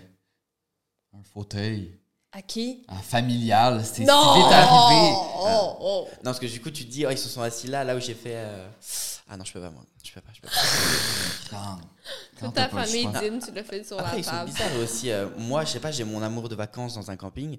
[1.14, 1.96] un fauteuil.
[2.32, 2.84] À qui?
[2.86, 4.14] ah, familial, c'est vite Non!
[4.52, 5.14] arrivé.
[5.42, 6.06] Oh, oh.
[6.18, 7.96] Non, parce que du coup, tu te dis, oh, ils se sont assis là, là
[7.96, 8.36] où j'ai fait.
[8.36, 8.68] euh,
[9.28, 9.84] Ah non, je peux pas, moi.
[10.04, 10.54] Je peux pas, je peux pas.
[11.50, 14.50] Quand- Toute ta famille dîne, tu le fais sur Après, la ils sont table.
[14.50, 15.10] bizarres aussi.
[15.10, 17.58] euh, moi, je sais pas, j'ai mon amour de vacances dans un camping.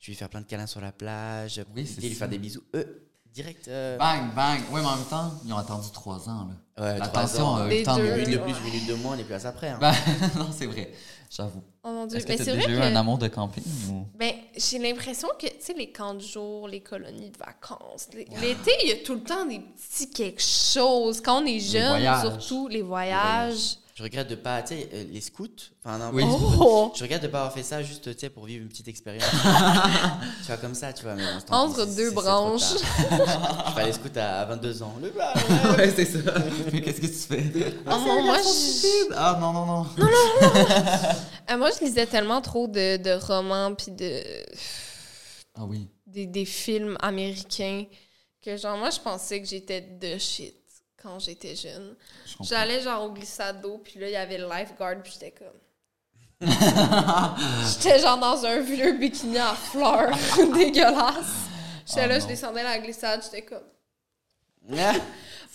[0.00, 1.60] Je vais lui faire plein de câlins sur la plage.
[1.76, 2.62] Oui, c'est lui faire des bisous.
[2.74, 3.68] Eux, direct.
[3.68, 4.60] euh, Bang, bang.
[4.72, 6.82] Ouais, mais en même temps, ils ont attendu trois ans, là.
[6.94, 7.58] ouais, Attention, trois ans.
[7.60, 8.02] euh, Les le temps deux.
[8.02, 9.68] de- Une minute de plus, une minute de moins, on est plus à ça après.
[9.68, 9.78] hein.
[9.80, 9.92] Ben,
[10.36, 10.92] non, c'est vrai.
[11.30, 11.62] J'avoue.
[11.84, 12.16] Oh mon dieu.
[12.16, 12.82] Est-ce que c'est vrai déjà eu que...
[12.84, 14.06] un amour de camping ou...
[14.18, 18.70] Ben, j'ai l'impression que, tu sais, les camps de jour, les colonies de vacances, l'été,
[18.82, 21.20] il y a tout le temps des petits quelque chose.
[21.20, 23.76] Quand on est jeune, surtout, les voyages.
[23.98, 25.48] Je regrette de pas, tu sais, euh, les scouts.
[25.82, 26.22] Enfin, non, Oui.
[26.24, 26.92] Oh!
[26.94, 29.24] Je regrette de pas avoir fait ça juste, tu sais, pour vivre une petite expérience.
[30.40, 31.16] tu vois, comme ça, tu vois.
[31.16, 32.74] Mais bon, Entre deux branches.
[32.78, 34.94] je fais les scouts à, à 22 ans.
[35.02, 35.34] Le bas,
[35.76, 36.32] ouais, c'est ça.
[36.72, 37.72] Mais qu'est-ce que tu fais?
[37.86, 39.12] Oh, non, moi, je...
[39.16, 39.86] Ah non, non, non.
[41.48, 44.22] Ah, moi, je lisais tellement trop de, de romans puis de
[45.56, 45.88] Ah oui.
[46.06, 47.84] des, des films américains
[48.40, 50.54] que genre moi je pensais que j'étais de shit
[51.08, 51.94] quand j'étais jeune.
[52.42, 55.58] J'allais genre au glissade d'eau puis là il y avait le lifeguard puis j'étais comme
[57.68, 60.16] J'étais genre dans un vieux bikini à fleurs
[60.54, 61.48] dégueulasse.
[61.86, 62.20] J'étais Oh là, non.
[62.20, 63.64] je descendais la glissade, j'étais comme
[64.76, 64.92] Ah,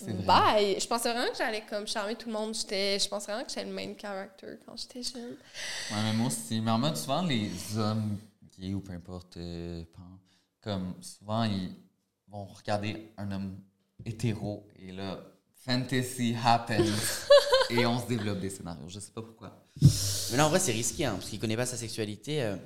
[0.02, 0.78] bye.
[0.78, 2.54] Je pensais vraiment que j'allais comme charmer tout le monde.
[2.54, 5.36] J'étais, je pensais vraiment que j'étais le main character quand j'étais jeune.
[5.90, 6.60] Ouais, mais moi aussi.
[6.60, 8.18] Mais en mode, souvent, les hommes
[8.58, 9.82] gays ou peu importe, euh,
[10.60, 11.72] comme souvent, ils
[12.28, 13.56] vont regarder un homme
[14.04, 15.18] hétéro et là,
[15.66, 17.26] fantasy happens
[17.70, 18.88] et on se développe des scénarios.
[18.88, 19.52] Je sais pas pourquoi.
[20.30, 22.42] Mais là, en vrai, c'est risqué, hein, parce qu'il connaît pas sa sexualité.
[22.42, 22.56] euh,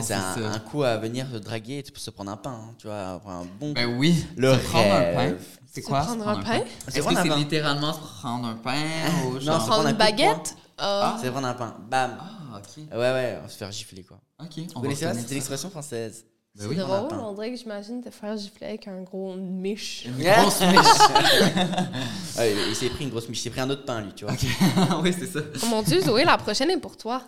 [0.00, 0.40] c'est un, ça.
[0.50, 3.44] un coup à venir se draguer et se prendre un pain, hein, tu vois, un
[3.58, 3.72] bon.
[3.72, 4.24] Ben oui.
[4.36, 5.16] Le se prendre un pain.
[5.18, 5.46] rêve.
[5.66, 6.02] C'est quoi?
[6.02, 6.60] se prendre un pain?
[6.86, 7.36] Est-ce que prendre un c'est pain.
[7.38, 8.82] littéralement se prendre un pain
[9.26, 9.62] ou Non, genre...
[9.62, 10.06] se Prendre un une poing.
[10.10, 10.56] baguette?
[10.76, 11.18] Ah.
[11.20, 11.76] C'est prendre un pain.
[11.90, 12.18] Bam.
[12.20, 12.76] Ah, ok.
[12.92, 14.20] Ouais, ouais, on va se faire gifler, quoi.
[14.40, 14.48] Ok.
[14.58, 15.36] Vous on va connaissez pas retenir cette ça.
[15.36, 16.24] expression française
[16.58, 16.76] C'est oui.
[16.76, 20.06] drôle, on dirait que j'imagine te faire gifler avec un gros miche.
[20.06, 20.76] Une grosse miche.
[22.40, 24.24] Ah, il, s'est pris une grosse miche, il s'est pris un autre pain, lui, tu
[24.24, 24.34] vois.
[25.02, 25.40] oui, c'est ça.
[25.62, 27.22] Oh mon dieu, Zoé, la prochaine est pour toi.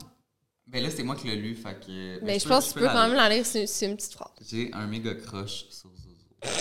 [0.69, 2.25] Ben là, c'est moi qui l'ai lu, fait que...
[2.25, 4.31] Mais je pense que tu peux quand même la lire, c'est une petite phrase.
[4.49, 6.55] J'ai un méga crush sur Zozo.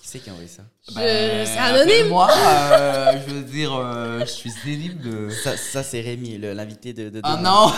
[0.00, 0.62] Qui c'est qui a envoyé ça?
[0.88, 2.08] Je- Ben, c'est anonyme.
[2.08, 5.28] Moi, euh, je veux dire, euh, je suis célib de.
[5.30, 7.10] Ça, ça, c'est Rémi, le- l'invité de.
[7.10, 7.50] de Ah demain.
[7.66, 7.72] non!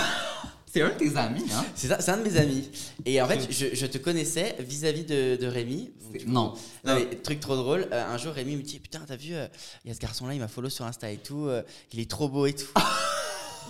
[0.73, 1.65] C'est un de tes amis, hein?
[1.75, 2.71] C'est ça, c'est un de mes amis.
[3.05, 5.91] Et en fait, je, je te connaissais vis-à-vis de, de Rémi.
[6.13, 6.55] Donc, Non.
[6.85, 7.89] Non, mais truc trop drôle.
[7.93, 9.47] euh, un jour, Rémi me dit Putain, t'as vu, euh,
[9.85, 11.45] il y a ce garçon-là, il m'a follow sur Insta et tout.
[11.47, 12.67] euh, il est trop beau et tout.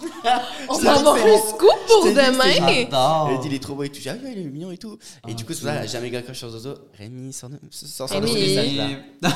[0.68, 2.50] On va avoir un scoop pour demain.
[2.84, 3.30] J'adore.
[3.32, 4.00] Elle dit Il est trop beau et tout.
[4.00, 4.94] J'ai dit, Ah, ouais, il est mignon et tout.
[4.94, 6.74] Et Ah, du coup, c'est ça, j'ai un méga crush sur Zozo.
[6.98, 8.88] Rémi, sors, sors, message-là.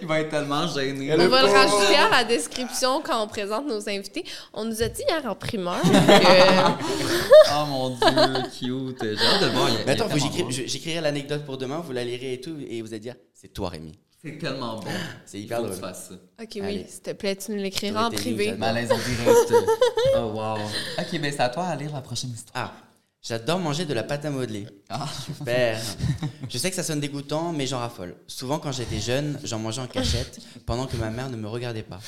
[0.00, 1.12] Il va être tellement gêné.
[1.12, 4.24] On Le va le rajouter à la description quand on présente nos invités.
[4.52, 5.88] On nous a dit hier en primeur que
[7.54, 7.98] Oh mon dieu,
[8.58, 9.02] cute.
[9.02, 9.68] J'ai hâte de le voir.
[9.86, 10.08] Mais attends,
[10.48, 13.68] j'écrirai l'anecdote pour demain, vous la lirez et tout, et vous allez dire C'est toi,
[13.70, 13.92] Rémi.
[14.24, 14.90] C'est tellement bon.
[15.26, 15.88] C'est hyper faut que tu drôle.
[15.90, 16.14] fasses ça.
[16.42, 18.52] OK, oui, s'il te plaît, tu nous l'écriras en privé.
[18.58, 19.52] Malaise en direct.
[20.16, 20.56] oh wow.
[20.98, 22.72] Ok, ben c'est à toi à lire la prochaine histoire.
[22.72, 22.72] Ah,
[23.22, 24.66] j'adore manger de la pâte à modeler.
[24.88, 25.08] Ah.
[25.24, 25.80] Super.
[26.48, 28.16] Je sais que ça sonne dégoûtant, mais j'en raffole.
[28.26, 31.82] Souvent, quand j'étais jeune, j'en mangeais en cachette pendant que ma mère ne me regardait
[31.82, 32.00] pas.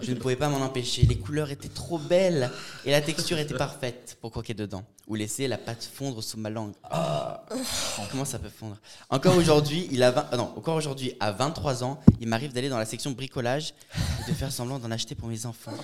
[0.00, 1.02] Je ne pouvais pas m'en empêcher.
[1.02, 2.50] Les couleurs étaient trop belles
[2.84, 6.50] et la texture était parfaite pour croquer dedans ou laisser la pâte fondre sous ma
[6.50, 6.72] langue.
[6.84, 7.44] Ah,
[8.10, 8.76] comment ça peut fondre?
[9.10, 12.68] Encore aujourd'hui, il a 20 ah non, encore aujourd'hui, à 23 ans, il m'arrive d'aller
[12.68, 13.74] dans la section bricolage
[14.24, 15.74] et de faire semblant d'en acheter pour mes enfants.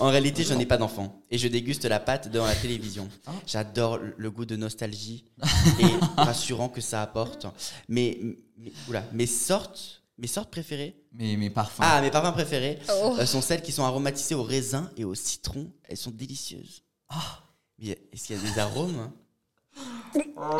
[0.00, 3.08] En réalité, je n'ai pas d'enfant et je déguste la pâte devant la télévision.
[3.46, 5.24] J'adore le- goût de nostalgie
[5.80, 5.86] et
[6.16, 7.46] rassurant que ça apporte.
[7.88, 8.18] Mais,
[8.56, 11.80] mais- oula, mes sortes, mes sortes préférées, Mes, mes parfums.
[11.82, 13.16] ah, mes parfums préférés Oh.
[13.18, 15.70] euh, sont celles qui sont aromatisées au raisin et au citron.
[15.88, 16.82] Elles sont délicieuses.
[17.08, 17.40] Ah.
[17.78, 19.12] Mais est-ce qu'il y a des arômes hein?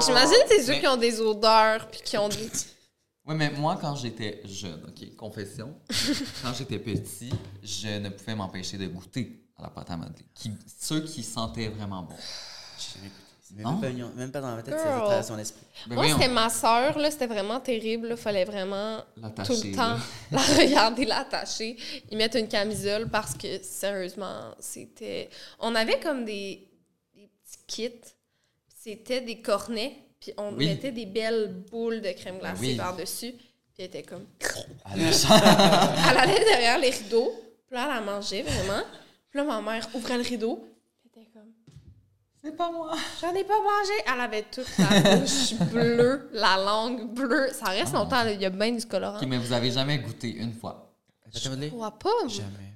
[0.06, 2.48] J'imagine c'est ceux qui ont des odeurs puis qui ont des
[3.26, 5.74] Ouais, mais moi, quand j'étais jeune, ok, confession,
[6.42, 7.30] quand j'étais petit,
[7.62, 10.24] je ne pouvais m'empêcher de goûter à la pâte à modeler.
[10.34, 12.16] Qui, ceux qui sentaient vraiment bon.
[12.78, 12.98] C'est
[13.62, 13.78] Non?
[13.78, 15.66] Même, pas même pas dans ma tête, ça mon esprit.
[15.86, 18.08] Ben Moi, c'était ma sœur, là, c'était vraiment terrible.
[18.12, 19.02] Il fallait vraiment
[19.44, 20.00] tout le temps là.
[20.30, 21.76] la regarder, l'attacher.
[22.10, 25.28] Ils mettent une camisole parce que, sérieusement, c'était...
[25.58, 26.68] On avait comme des,
[27.14, 28.10] des petits kits.
[28.82, 30.66] C'était des cornets, puis on Oui.
[30.66, 32.76] mettait des belles boules de crème glacée oui.
[32.76, 33.32] par-dessus.
[33.32, 34.26] Puis elle était comme...
[34.84, 35.02] Ah, le-
[36.10, 37.32] Elle allait derrière les rideaux,
[37.66, 38.82] puis là, elle la mangeait vraiment.
[39.30, 40.56] Puis là, ma mère ouvrait le rideau.
[40.56, 41.48] puis Elle était comme...
[42.42, 42.92] C'est pas moi.
[43.20, 43.92] J'en ai pas mangé.
[44.12, 47.50] Elle avait toute la bouche bleue, la langue bleue.
[47.52, 48.32] Ça reste longtemps, là.
[48.32, 49.18] il y a bien du colorant.
[49.18, 50.90] Ok, mais vous avez jamais goûté une fois?
[51.32, 52.08] Je vois pas.
[52.24, 52.28] moi.
[52.28, 52.69] Jamais.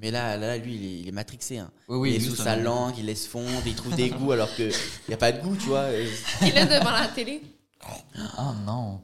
[0.00, 1.58] Mais là, là, lui, il est, il est matrixé.
[1.58, 1.70] Hein.
[1.88, 4.10] Oui, oui, il est lui, sous c'est sa langue, il laisse fondre, il trouve des
[4.10, 4.70] goûts alors qu'il
[5.08, 5.86] n'y a pas de goût, tu vois.
[6.42, 7.42] Il est devant la télé.
[8.38, 9.00] Oh non.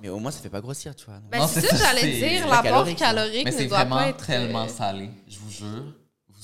[0.00, 1.20] Mais au moins, ça fait pas grossir, tu vois.
[1.30, 2.40] Ben, c'est c'est ça, j'allais c'est- dire.
[2.44, 4.26] c'est L'apport calorique, calorique Mais ne c'est doit vraiment pas être.
[4.26, 5.10] tellement euh, salé.
[5.26, 5.84] Je vous jure.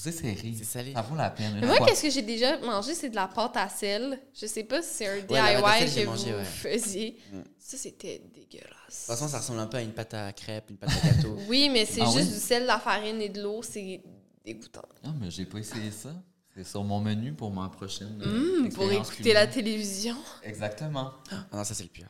[0.05, 0.55] Vous essayerez.
[0.59, 0.93] C'est salé.
[0.93, 1.59] Ça vaut la peine.
[1.61, 4.21] Mais moi, qu'est-ce que j'ai déjà mangé, c'est de la pâte à sel.
[4.38, 6.45] Je sais pas si c'est un Ouais, DIY j'ai que mangé, vous ouais.
[6.45, 7.19] faisiez.
[7.33, 7.40] Mm.
[7.59, 8.69] Ça, c'était De dégueulasse.
[8.88, 11.38] toute façon, ça ressemble un peu à une pâte à crêpes, une pâte à gâteau.
[11.49, 12.35] Oui, mais c'est Ah juste oui?
[12.35, 13.62] du sel, de la farine et de l'eau.
[13.62, 14.03] C'est
[14.45, 14.83] dégoûtant.
[15.05, 16.11] Ah, mais j'ai pas essayé ça.
[16.55, 18.21] C'est sur mon menu pour ma prochaine.
[18.23, 20.17] euh, Hum, pour écouter la télévision.
[20.43, 21.12] Exactement.
[21.31, 22.09] Ah non, ça, c'est le pire.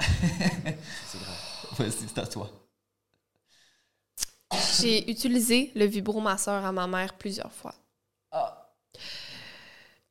[0.00, 1.36] C'est grave.
[1.78, 2.50] Vas-y, c'est à toi.
[4.80, 7.74] J'ai utilisé le vibromasseur à ma mère plusieurs fois.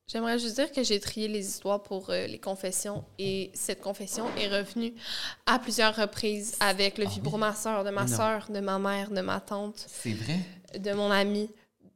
[0.07, 4.25] J'aimerais juste dire que j'ai trié les histoires pour euh, les confessions et cette confession
[4.37, 4.93] est revenue
[5.45, 9.85] à plusieurs reprises avec le vibromasseur de ma soeur, de ma mère, de ma tante,
[9.87, 10.39] C'est vrai?
[10.77, 11.49] de mon ami.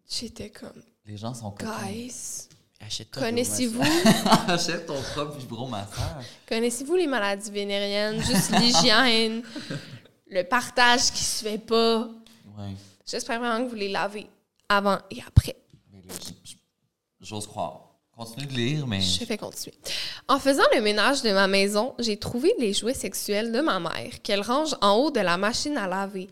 [0.10, 2.48] J'étais comme, Les gens sont guys,
[3.12, 3.82] connaissez-vous?
[4.48, 6.22] Achète ton propre vibromasseur.
[6.48, 9.44] connaissez-vous les maladies vénériennes, juste l'hygiène,
[10.30, 12.08] le partage qui se fait pas?
[12.58, 12.74] Ouais.
[13.06, 14.28] J'espère vraiment que vous les lavez
[14.70, 15.56] avant et après.
[17.22, 17.82] J'ose croire.
[18.16, 19.02] Continue de lire, mais.
[19.02, 19.78] Je vais continuer.
[20.30, 24.22] En faisant le ménage de ma maison, j'ai trouvé les jouets sexuels de ma mère
[24.24, 26.30] qu'elle range en haut de la machine à laver.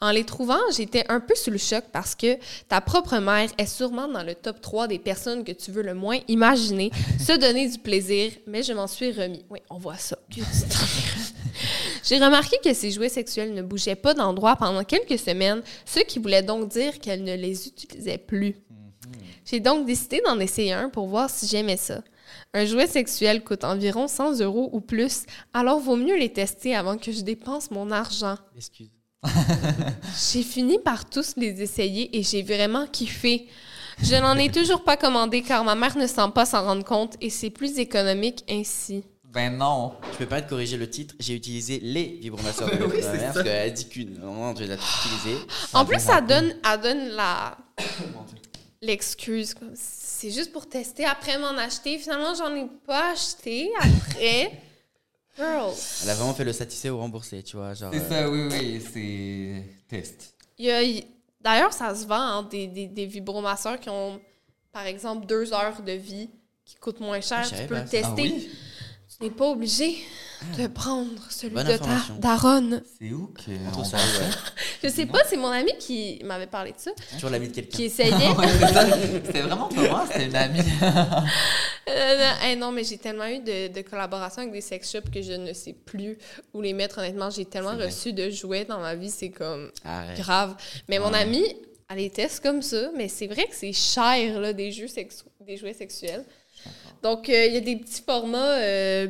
[0.00, 2.36] En les trouvant, j'étais un peu sous le choc parce que
[2.68, 5.94] ta propre mère est sûrement dans le top 3 des personnes que tu veux le
[5.94, 9.44] moins imaginer se donner du plaisir, mais je m'en suis remis.
[9.50, 10.18] Oui, on voit ça.
[12.04, 16.18] J'ai remarqué que ces jouets sexuels ne bougeaient pas d'endroit pendant quelques semaines, ce qui
[16.18, 18.56] voulait donc dire qu'elle ne les utilisait plus.
[19.46, 22.02] J'ai donc décidé d'en essayer un pour voir si j'aimais ça.
[22.52, 26.98] Un jouet sexuel coûte environ 100 euros ou plus, alors vaut mieux les tester avant
[26.98, 28.36] que je dépense mon argent.
[28.56, 28.90] Excuse.
[30.32, 33.48] J'ai fini par tous les essayer et j'ai vraiment kiffé.
[34.02, 37.16] Je n'en ai toujours pas commandé car ma mère ne semble pas s'en rendre compte
[37.22, 39.04] et c'est plus économique ainsi.
[39.34, 39.94] Ben non.
[40.12, 41.14] Je peux pas te corriger le titre.
[41.18, 44.18] J'ai utilisé les vibromasseurs de Oui, ma mère parce qu'elle dit qu'une.
[44.20, 45.36] Non, je l'ai utilisé.
[45.72, 47.56] En plus, ça donne, elle donne la
[48.80, 49.54] l'excuse.
[49.74, 51.98] C'est juste pour tester après m'en acheter.
[51.98, 54.52] Finalement, j'en ai pas acheté après.
[55.36, 55.72] Girl.
[56.04, 57.74] Elle a vraiment fait le satisfait ou remboursé, tu vois.
[57.74, 58.80] Genre, C'est euh, ça, oui, oui.
[58.92, 59.64] C'est.
[59.88, 60.34] Test.
[60.60, 61.04] A-
[61.40, 64.18] D'ailleurs, ça se vend, hein, des, des, des vibromasseurs qui ont,
[64.72, 66.30] par exemple, deux heures de vie,
[66.64, 67.42] qui coûtent moins cher.
[67.42, 68.02] Je savais tu peux le tester.
[68.04, 68.48] Ah oui?
[69.18, 69.96] Tu n'es pas obligé
[70.58, 72.16] de prendre celui Bonne de ta information.
[72.18, 72.82] daronne.
[72.98, 73.50] C'est où que.
[73.68, 74.30] on trouve ça, ouais.
[74.82, 77.76] Je sais pas, c'est mon ami qui m'avait parlé de ça, Toujours l'ami de quelqu'un.
[77.76, 78.10] qui essayait.
[78.36, 78.86] Ouais, c'est ça.
[79.24, 80.60] C'était vraiment pas moi, c'était une amie.
[81.86, 85.10] Euh, non, hey, non, mais j'ai tellement eu de, de collaborations avec des sex shops
[85.12, 86.16] que je ne sais plus
[86.54, 86.96] où les mettre.
[86.98, 87.86] Honnêtement, j'ai tellement C'est vrai.
[87.86, 90.16] reçu de jouets dans ma vie, c'est comme Arrête.
[90.18, 90.56] grave.
[90.88, 91.18] Mais mon Ouais.
[91.18, 91.44] amie,
[91.90, 95.24] elle les teste comme ça, mais c'est vrai que c'est cher, là, des, jeux sexu-
[95.40, 96.24] des jouets sexuels.
[97.04, 99.08] Donc, euh, il y a des petits formats euh,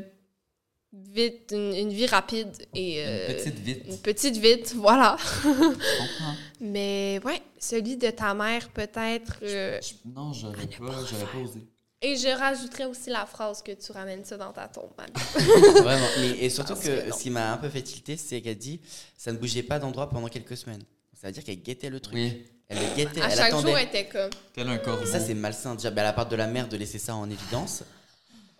[0.92, 2.96] vite, une, une vie rapide et...
[3.06, 3.82] euh, Une petite vite.
[3.88, 5.16] Une petite vite, voilà.
[5.44, 6.34] Je comprends.
[6.60, 9.36] Mais ouais, celui de ta mère, peut-être.
[9.42, 11.60] euh, Je- Non, j'aurais pas, j'aurais pas osé.
[12.02, 14.90] Et je rajouterais aussi la phrase que tu ramènes ça dans ta tombe.
[15.36, 16.06] Vraiment.
[16.20, 18.80] Mais, et surtout que, que ce qui m'a un peu fait tilter, c'est qu'elle dit
[19.16, 20.82] ça ne bougeait pas d'endroit pendant quelques semaines.
[21.20, 22.14] Ça veut dire qu'elle guettait le truc.
[22.14, 22.44] Oui.
[22.68, 23.68] Elle le guettait, À elle chaque attendait.
[23.68, 24.30] jour, elle était comme.
[24.54, 25.02] Tel un corbeau.
[25.04, 25.74] Et ça, c'est malsain.
[25.74, 27.82] Déjà, ben, à la part de la mère de laisser ça en évidence.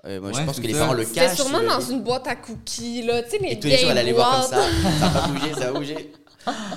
[0.07, 1.37] Euh, moi, je pense que les parents le C'était cachent.
[1.37, 3.23] sûrement le- dans une boîte à cookies, là.
[3.23, 4.63] Tu sais, les Et tous les jours, elle allait voir comme ça.
[5.01, 6.13] Ça va pas bouger, ça va bouger.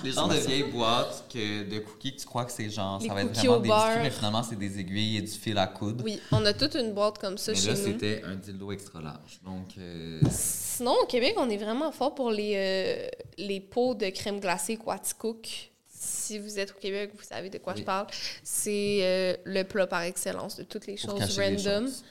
[0.03, 3.07] Les genres de vieilles boîtes que, de cookies que tu crois que c'est genre, Les
[3.07, 3.85] ça va être cookies vraiment au des beurre.
[3.87, 6.03] biscuits, mais finalement, c'est des aiguilles et du fil à coudre.
[6.03, 7.83] Oui, on a toute une boîte comme ça mais chez là, nous.
[7.85, 9.39] c'était un dildo extra large.
[9.45, 14.09] Donc, euh, Sinon, au Québec, on est vraiment fort pour les, euh, les pots de
[14.09, 15.71] crème glacée Quaticook.
[15.89, 17.79] Si vous êtes au Québec, vous savez de quoi Oui.
[17.79, 18.07] je parle.
[18.43, 21.85] C'est euh, le plat par excellence de toutes les pour choses cacher random.
[21.87, 22.03] choses.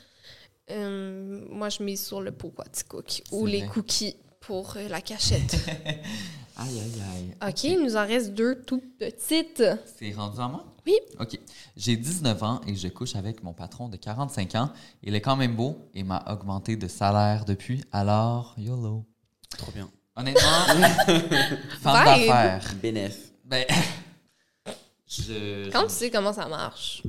[0.72, 3.68] Euh, moi, je mise sur le pot Quaticook ou C'est les vrai.
[3.68, 5.56] cookies pour euh, la cachette.
[6.58, 7.02] Aïe, aïe,
[7.42, 7.50] aïe.
[7.50, 9.62] OK, il nous en reste deux tout petites.
[9.98, 10.64] C'est rendu à moi?
[10.86, 10.94] Oui.
[11.20, 11.38] OK.
[11.76, 14.70] J'ai 19 ans et je couche avec mon patron de 45 ans.
[15.02, 17.82] Il est quand même beau et m'a augmenté de salaire depuis.
[17.92, 19.04] Alors, YOLO.
[19.58, 19.90] Trop bien.
[20.14, 20.40] Honnêtement,
[21.82, 22.74] femme d'affaires.
[22.80, 23.18] Bénef.
[23.44, 23.66] Ben,
[25.06, 25.68] je...
[25.70, 27.02] Quand tu sais comment ça marche.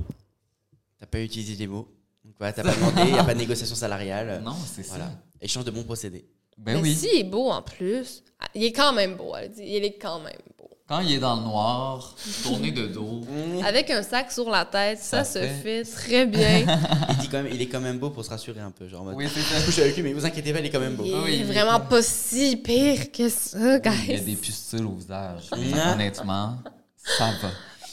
[1.00, 1.88] T'as pas utilisé les mots.
[2.26, 4.42] Donc, voilà, t'as pas demandé, il n'y a pas de négociation salariale.
[4.44, 5.06] Non, c'est Voilà.
[5.06, 5.12] ça.
[5.40, 6.28] Échange de bons procédés.
[6.58, 6.96] Ben Mais oui.
[6.96, 9.64] si il est beau en plus, ah, il est quand même beau, elle dit.
[9.66, 10.70] Il est quand même beau.
[10.88, 13.22] Quand il est dans le noir, tourné de dos.
[13.66, 16.60] Avec un sac sur la tête, ça, Ça se fait- fait très bien.
[17.10, 18.88] Il, dit quand même, il est quand même beau pour se rassurer un peu.
[18.88, 19.66] Genre, mode, Oui, c'est je ça.
[19.66, 21.04] couche avec lui, mais vous inquiétez pas, il est quand même beau.
[21.06, 23.92] Il Ah oui, est il est vraiment pas si pire que ça, guys.
[24.08, 25.50] Il y a des pustules au visage.
[25.52, 25.78] Mm.
[25.94, 26.56] Honnêtement,
[26.96, 27.50] ça va.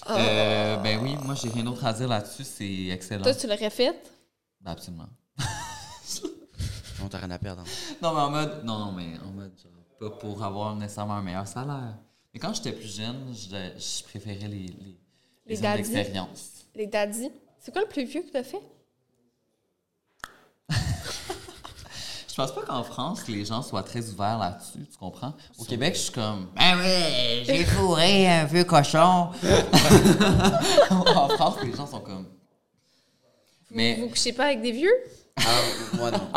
[0.07, 0.13] Oh.
[0.17, 2.45] Euh, ben oui, moi, j'ai rien d'autre à dire là-dessus.
[2.45, 3.23] C'est excellent.
[3.25, 3.95] Toi, tu l'aurais fait?
[4.61, 5.09] Ben, absolument.
[7.05, 7.61] Non, t'as rien à perdre.
[7.63, 7.95] hein.
[8.01, 8.65] Non, mais en mode.
[8.65, 9.73] Non, non, mais en mode, genre,
[10.11, 11.99] pas pour avoir nécessairement un meilleur salaire.
[12.33, 13.49] Mais quand j'étais plus jeune, je,
[13.79, 14.97] je préférais les, les,
[15.47, 16.65] Les les d'expérience.
[16.75, 17.31] Les daddies?
[17.61, 18.63] C'est quoi le plus vieux que t'as fait?
[22.29, 25.35] Je pense pas qu'en France, les gens soient très ouverts là-dessus, tu comprends?
[25.59, 29.31] Au Québec, je suis comme, ben oui, j'ai fourré un vieux cochon.
[30.91, 32.27] en France, les gens sont comme.
[33.71, 34.93] Mais Vous couchez pas avec des vieux?
[35.37, 35.61] Ah,
[35.95, 36.29] moi non.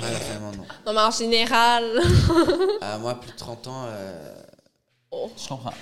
[0.00, 0.64] Ouais, vraiment non.
[0.86, 2.00] Non, mais en général.
[2.80, 3.84] Ah, moi, plus de 30 ans.
[3.88, 4.34] euh,
[5.12, 5.72] je comprends.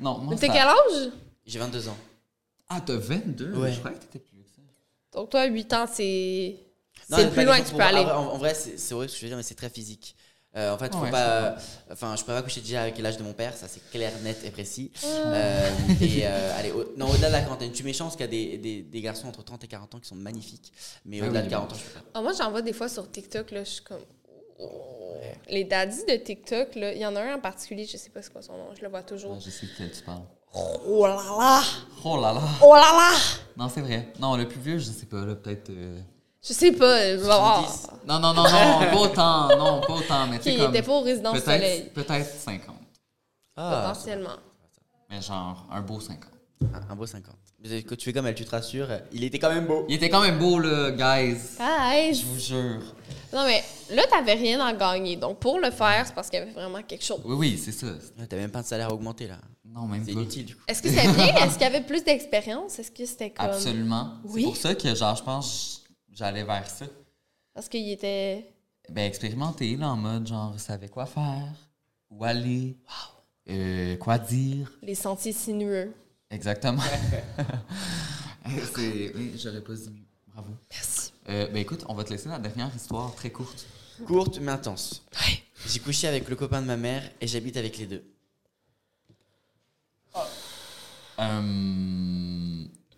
[0.00, 1.12] Non, moi, Mais ça- quel âge?
[1.46, 1.96] J'ai 22 ans.
[2.68, 3.52] Ah, t'as 22?
[3.54, 3.72] Ouais.
[3.72, 4.62] Je croyais que t'étais plus vieux que ça.
[5.18, 6.56] Donc, toi, 8 ans, c'est.
[7.10, 8.00] Non, le plus loin que tu peux aller.
[8.00, 10.16] En, en vrai, c'est c'est horrible ce que je veux dire, mais c'est très physique.
[10.54, 11.56] Euh, en fait, faut Ouais, pas.
[11.90, 14.38] Enfin, je pourrais pas coucher déjà avec l'âge de mon père, ça c'est clair, net
[14.44, 14.90] et précis.
[15.02, 15.06] Ah.
[15.32, 15.70] Euh,
[16.02, 18.58] et euh, allez, au- non, au-delà de la quarantaine, méchant parce qu'il y a des,
[18.58, 20.70] des, des garçons entre 30 et 40 ans qui sont magnifiques,
[21.06, 22.04] mais Ah au-delà oui, de 40 ans, je peux pas.
[22.12, 24.02] Ah, moi, j'en vois des fois sur TikTok, là, je suis comme.
[25.48, 28.20] Les daddies de TikTok, là, il y en a un en particulier, je sais pas
[28.22, 29.34] c'est quoi son nom, je le vois toujours.
[29.36, 30.22] Ah, je sais de quel tu parles.
[30.54, 31.62] Oh là là!
[32.04, 32.42] Oh là là!
[32.62, 33.10] Oh là là!
[33.56, 34.12] Non, c'est vrai.
[34.20, 35.70] Non, le plus vieux, je sais pas, là, peut-être.
[36.46, 37.18] Je sais pas.
[37.18, 37.88] 70.
[38.06, 39.48] Non, non, non, non, pas autant.
[39.56, 40.74] Non, pas autant, mais tu Qui sais, comme.
[40.74, 42.74] était pas au résidence soleil, Peut-être peut-être 50.
[43.56, 44.36] Ah, potentiellement.
[45.10, 46.18] Mais genre, un beau 50.
[46.74, 47.32] un, un beau 50.
[47.60, 49.84] Mais quand tu fais comme elle, tu te rassures, il était quand même beau.
[49.88, 51.36] Il était quand même beau, là, guys.
[51.58, 52.14] Guys!
[52.14, 52.80] Je vous jure.
[53.32, 53.62] Non, mais
[53.94, 55.14] là, t'avais rien à gagner.
[55.16, 57.20] Donc, pour le faire, c'est parce qu'il y avait vraiment quelque chose.
[57.24, 57.86] Oui, oui, c'est ça.
[58.28, 59.36] T'as même pas de salaire à augmenter là.
[59.64, 60.20] Non, même C'est pas.
[60.20, 60.62] inutile du coup.
[60.66, 61.34] Est-ce que c'était bien?
[61.36, 62.78] Est-ce qu'il y avait plus d'expérience?
[62.80, 63.46] Est-ce que c'était comme.
[63.46, 64.14] Absolument.
[64.24, 64.42] Oui.
[64.42, 65.81] C'est pour ça que, genre, je pense
[66.12, 66.86] j'allais vers ça.
[67.54, 68.52] Parce qu'il était.
[68.88, 71.52] Ben, expérimenter, là, en mode, genre, savait quoi faire,
[72.10, 72.76] où aller,
[73.48, 74.72] euh, quoi dire.
[74.82, 75.92] Les sentiers sinueux.
[76.30, 76.82] Exactement.
[78.74, 79.12] c'est...
[79.14, 80.06] Oui, j'aurais pas dit mieux.
[80.32, 80.52] Bravo.
[80.70, 81.12] Merci.
[81.28, 83.66] Euh, ben, écoute, on va te laisser la dernière histoire très courte.
[84.06, 85.04] Courte mais intense.
[85.66, 88.04] J'ai couché avec le copain de ma mère et j'habite avec les deux.
[91.18, 92.11] Euh,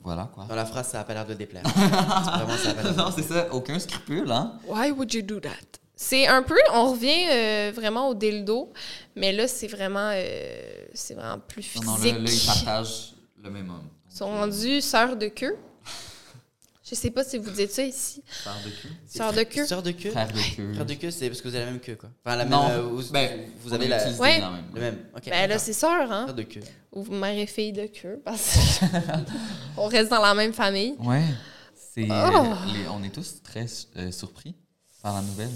[0.05, 0.44] Voilà, quoi.
[0.48, 1.62] Dans la phrase, ça a pas l'air de déplaire.
[1.74, 2.94] Vraiment, ça a pas l'air.
[2.96, 3.48] non, c'est ça.
[3.52, 4.52] Aucun scrupule, hein?
[4.68, 5.50] Why would you do that?
[5.96, 8.72] C'est un peu, on revient euh, vraiment au dildo,
[9.16, 10.57] mais là, c'est vraiment, euh,
[10.92, 12.12] c'est vraiment plus Non, physique.
[12.14, 13.88] non, là, là, ils partagent le même homme.
[14.11, 15.57] Ils sont rendus sœurs de queue.
[16.89, 18.22] Je sais pas si vous dites ça ici.
[18.26, 18.89] Frère de queue.
[19.07, 19.66] Sœurs de queue.
[19.66, 20.72] Sœur de queue Frère de queue.
[20.74, 22.11] Frère de queue, c'est parce que vous avez la même queue, quoi.
[22.24, 22.53] Enfin, la même.
[22.53, 24.39] Non, euh, vous, ben, vous avez la, Ouais.
[24.41, 24.64] la même.
[24.74, 24.99] le même.
[25.16, 25.22] Ok.
[25.30, 26.24] Ben là, c'est sœur, hein?
[26.26, 26.61] Sœur de queue.
[26.93, 28.80] Ou mère et fille de queue, parce
[29.74, 30.95] qu'on reste dans la même famille.
[31.01, 31.24] Ouais.
[31.74, 32.55] C'est, Oh.
[32.74, 33.66] les- on est tous très
[33.97, 34.55] euh, surpris
[35.03, 35.51] par la nouvelle.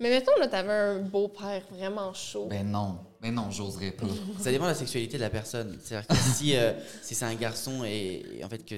[0.00, 2.46] Mais mettons, là, t'avais un beau-père vraiment chaud.
[2.50, 2.98] Ben non.
[3.22, 4.06] Ben non, j'oserais pas.
[4.42, 5.78] Ça dépend de la sexualité de la personne.
[5.82, 8.74] C'est-à-dire que si, euh, si c'est un garçon et, et en fait que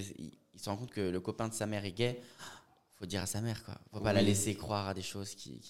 [0.59, 2.21] il, se rend compte que le copain de sa mère est gay,
[2.99, 3.75] faut dire à sa mère quoi.
[3.93, 5.61] Faut pas la laisser croire à des choses qui,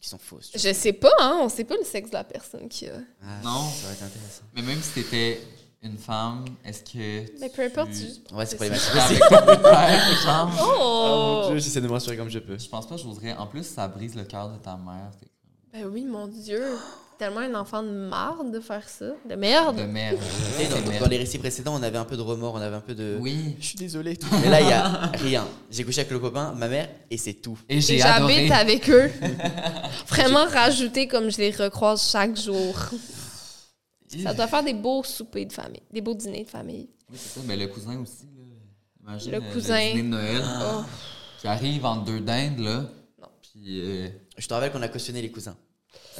[0.00, 0.50] qui, sont fausses.
[0.54, 1.38] Je sais pas, hein?
[1.42, 2.98] On sait pas le sexe de la personne qui a.
[3.22, 3.70] Ah, Non.
[3.70, 4.42] Ça va être intéressant.
[4.54, 5.40] Mais même si t'étais
[5.82, 7.38] une femme, est-ce que.
[7.40, 10.22] Mais peu importe, tu- tu- Ouais, c'est problématique Avec aussi.
[10.24, 10.50] genre?
[10.60, 11.40] Oh!
[11.42, 12.58] mon Dieu, j'essaie de me rassurer comme je peux.
[12.58, 13.32] Je pense pas que j'oserais.
[13.34, 15.10] En plus, ça brise le cœur de ta mère.
[15.72, 16.64] Ben oui, mon Dieu.
[17.18, 19.06] Tellement un enfant de marde de faire ça.
[19.28, 19.76] De merde.
[19.78, 20.18] De merde.
[20.70, 21.10] Dans, dans merde.
[21.10, 23.16] les récits précédents, on avait un peu de remords, on avait un peu de.
[23.20, 23.56] Oui.
[23.58, 24.16] Je suis désolé.
[24.16, 24.28] tout.
[24.40, 25.46] Mais là, il y a rien.
[25.68, 27.58] J'ai couché avec le copain, ma mère, et c'est tout.
[27.68, 29.10] Et j'ai j'habite avec eux.
[30.08, 32.76] Vraiment rajouté comme je les recroise chaque jour.
[34.22, 36.88] Ça doit faire des beaux soupers de famille, des beaux dîners de famille.
[37.10, 37.44] Oui, c'est ça.
[37.46, 38.26] Mais le cousin aussi.
[38.36, 39.10] Là.
[39.10, 39.90] Imagine Le euh, cousin.
[39.90, 40.82] dîner de Noël Oh.
[41.40, 42.84] qui arrive entre deux dindes, là.
[43.20, 43.28] Non.
[43.42, 43.80] Puis.
[43.80, 45.56] euh, Je te rappelle qu'on a cautionné les cousins.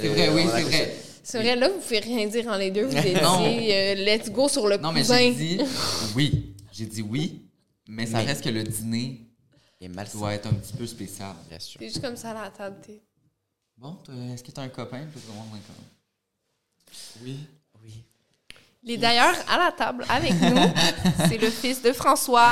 [0.00, 0.96] C'est Euh, vrai, oui, on a c'est vrai.
[1.22, 2.86] C'est vrai, là, vous pouvez rien dire en les deux.
[2.86, 3.44] Vous étiez Non.
[3.44, 5.18] euh, let's go sur le Non, mais cousin.
[5.18, 5.60] j'ai dit
[6.16, 6.54] oui.
[6.72, 7.42] J'ai dit oui.
[7.88, 9.20] Mais ça Mais- reste que le dîner
[9.80, 11.34] Et mal doit être un petit peu spécial.
[11.48, 11.78] bien sûr.
[11.78, 12.76] T'es juste comme ça à la table.
[12.86, 13.02] t'es-
[13.76, 13.96] Bon,
[14.34, 15.06] est-ce que t'as un copain?
[15.12, 17.38] Puis tout le monde est comme- Oui.
[17.84, 18.02] Oui.
[18.84, 20.56] Il est d'ailleurs à la table avec nous.
[21.28, 22.50] C'est le fils de François.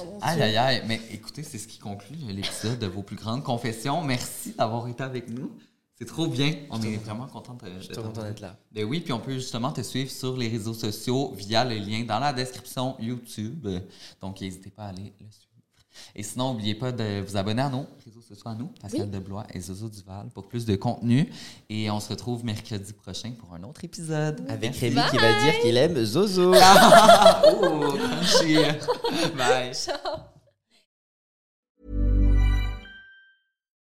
[0.00, 0.82] Oh, Aïe, aïe, aïe.
[0.86, 4.02] Mais écoutez, c'est ce qui conclut l'épisode de vos plus grandes confessions.
[4.02, 5.52] Merci d'avoir été avec nous.
[6.02, 6.52] C'est trop bien.
[6.68, 8.56] On est vraiment contents de, Je suis trop content d'être là.
[8.72, 12.02] Ben oui, puis on peut justement te suivre sur les réseaux sociaux via le lien
[12.02, 13.68] dans la description YouTube.
[14.20, 15.52] Donc, n'hésitez pas à aller le suivre.
[16.16, 19.46] Et sinon, n'oubliez pas de vous abonner à nos réseaux sociaux à nous, Pascal Deblois
[19.54, 21.30] et Zozo Duval, pour plus de contenu.
[21.70, 24.44] Et on se retrouve mercredi prochain pour un autre épisode.
[24.48, 26.52] Avec Rémi qui va dire qu'il aime Zozo.
[27.46, 28.56] oh, crunchy.
[29.36, 29.72] Bye.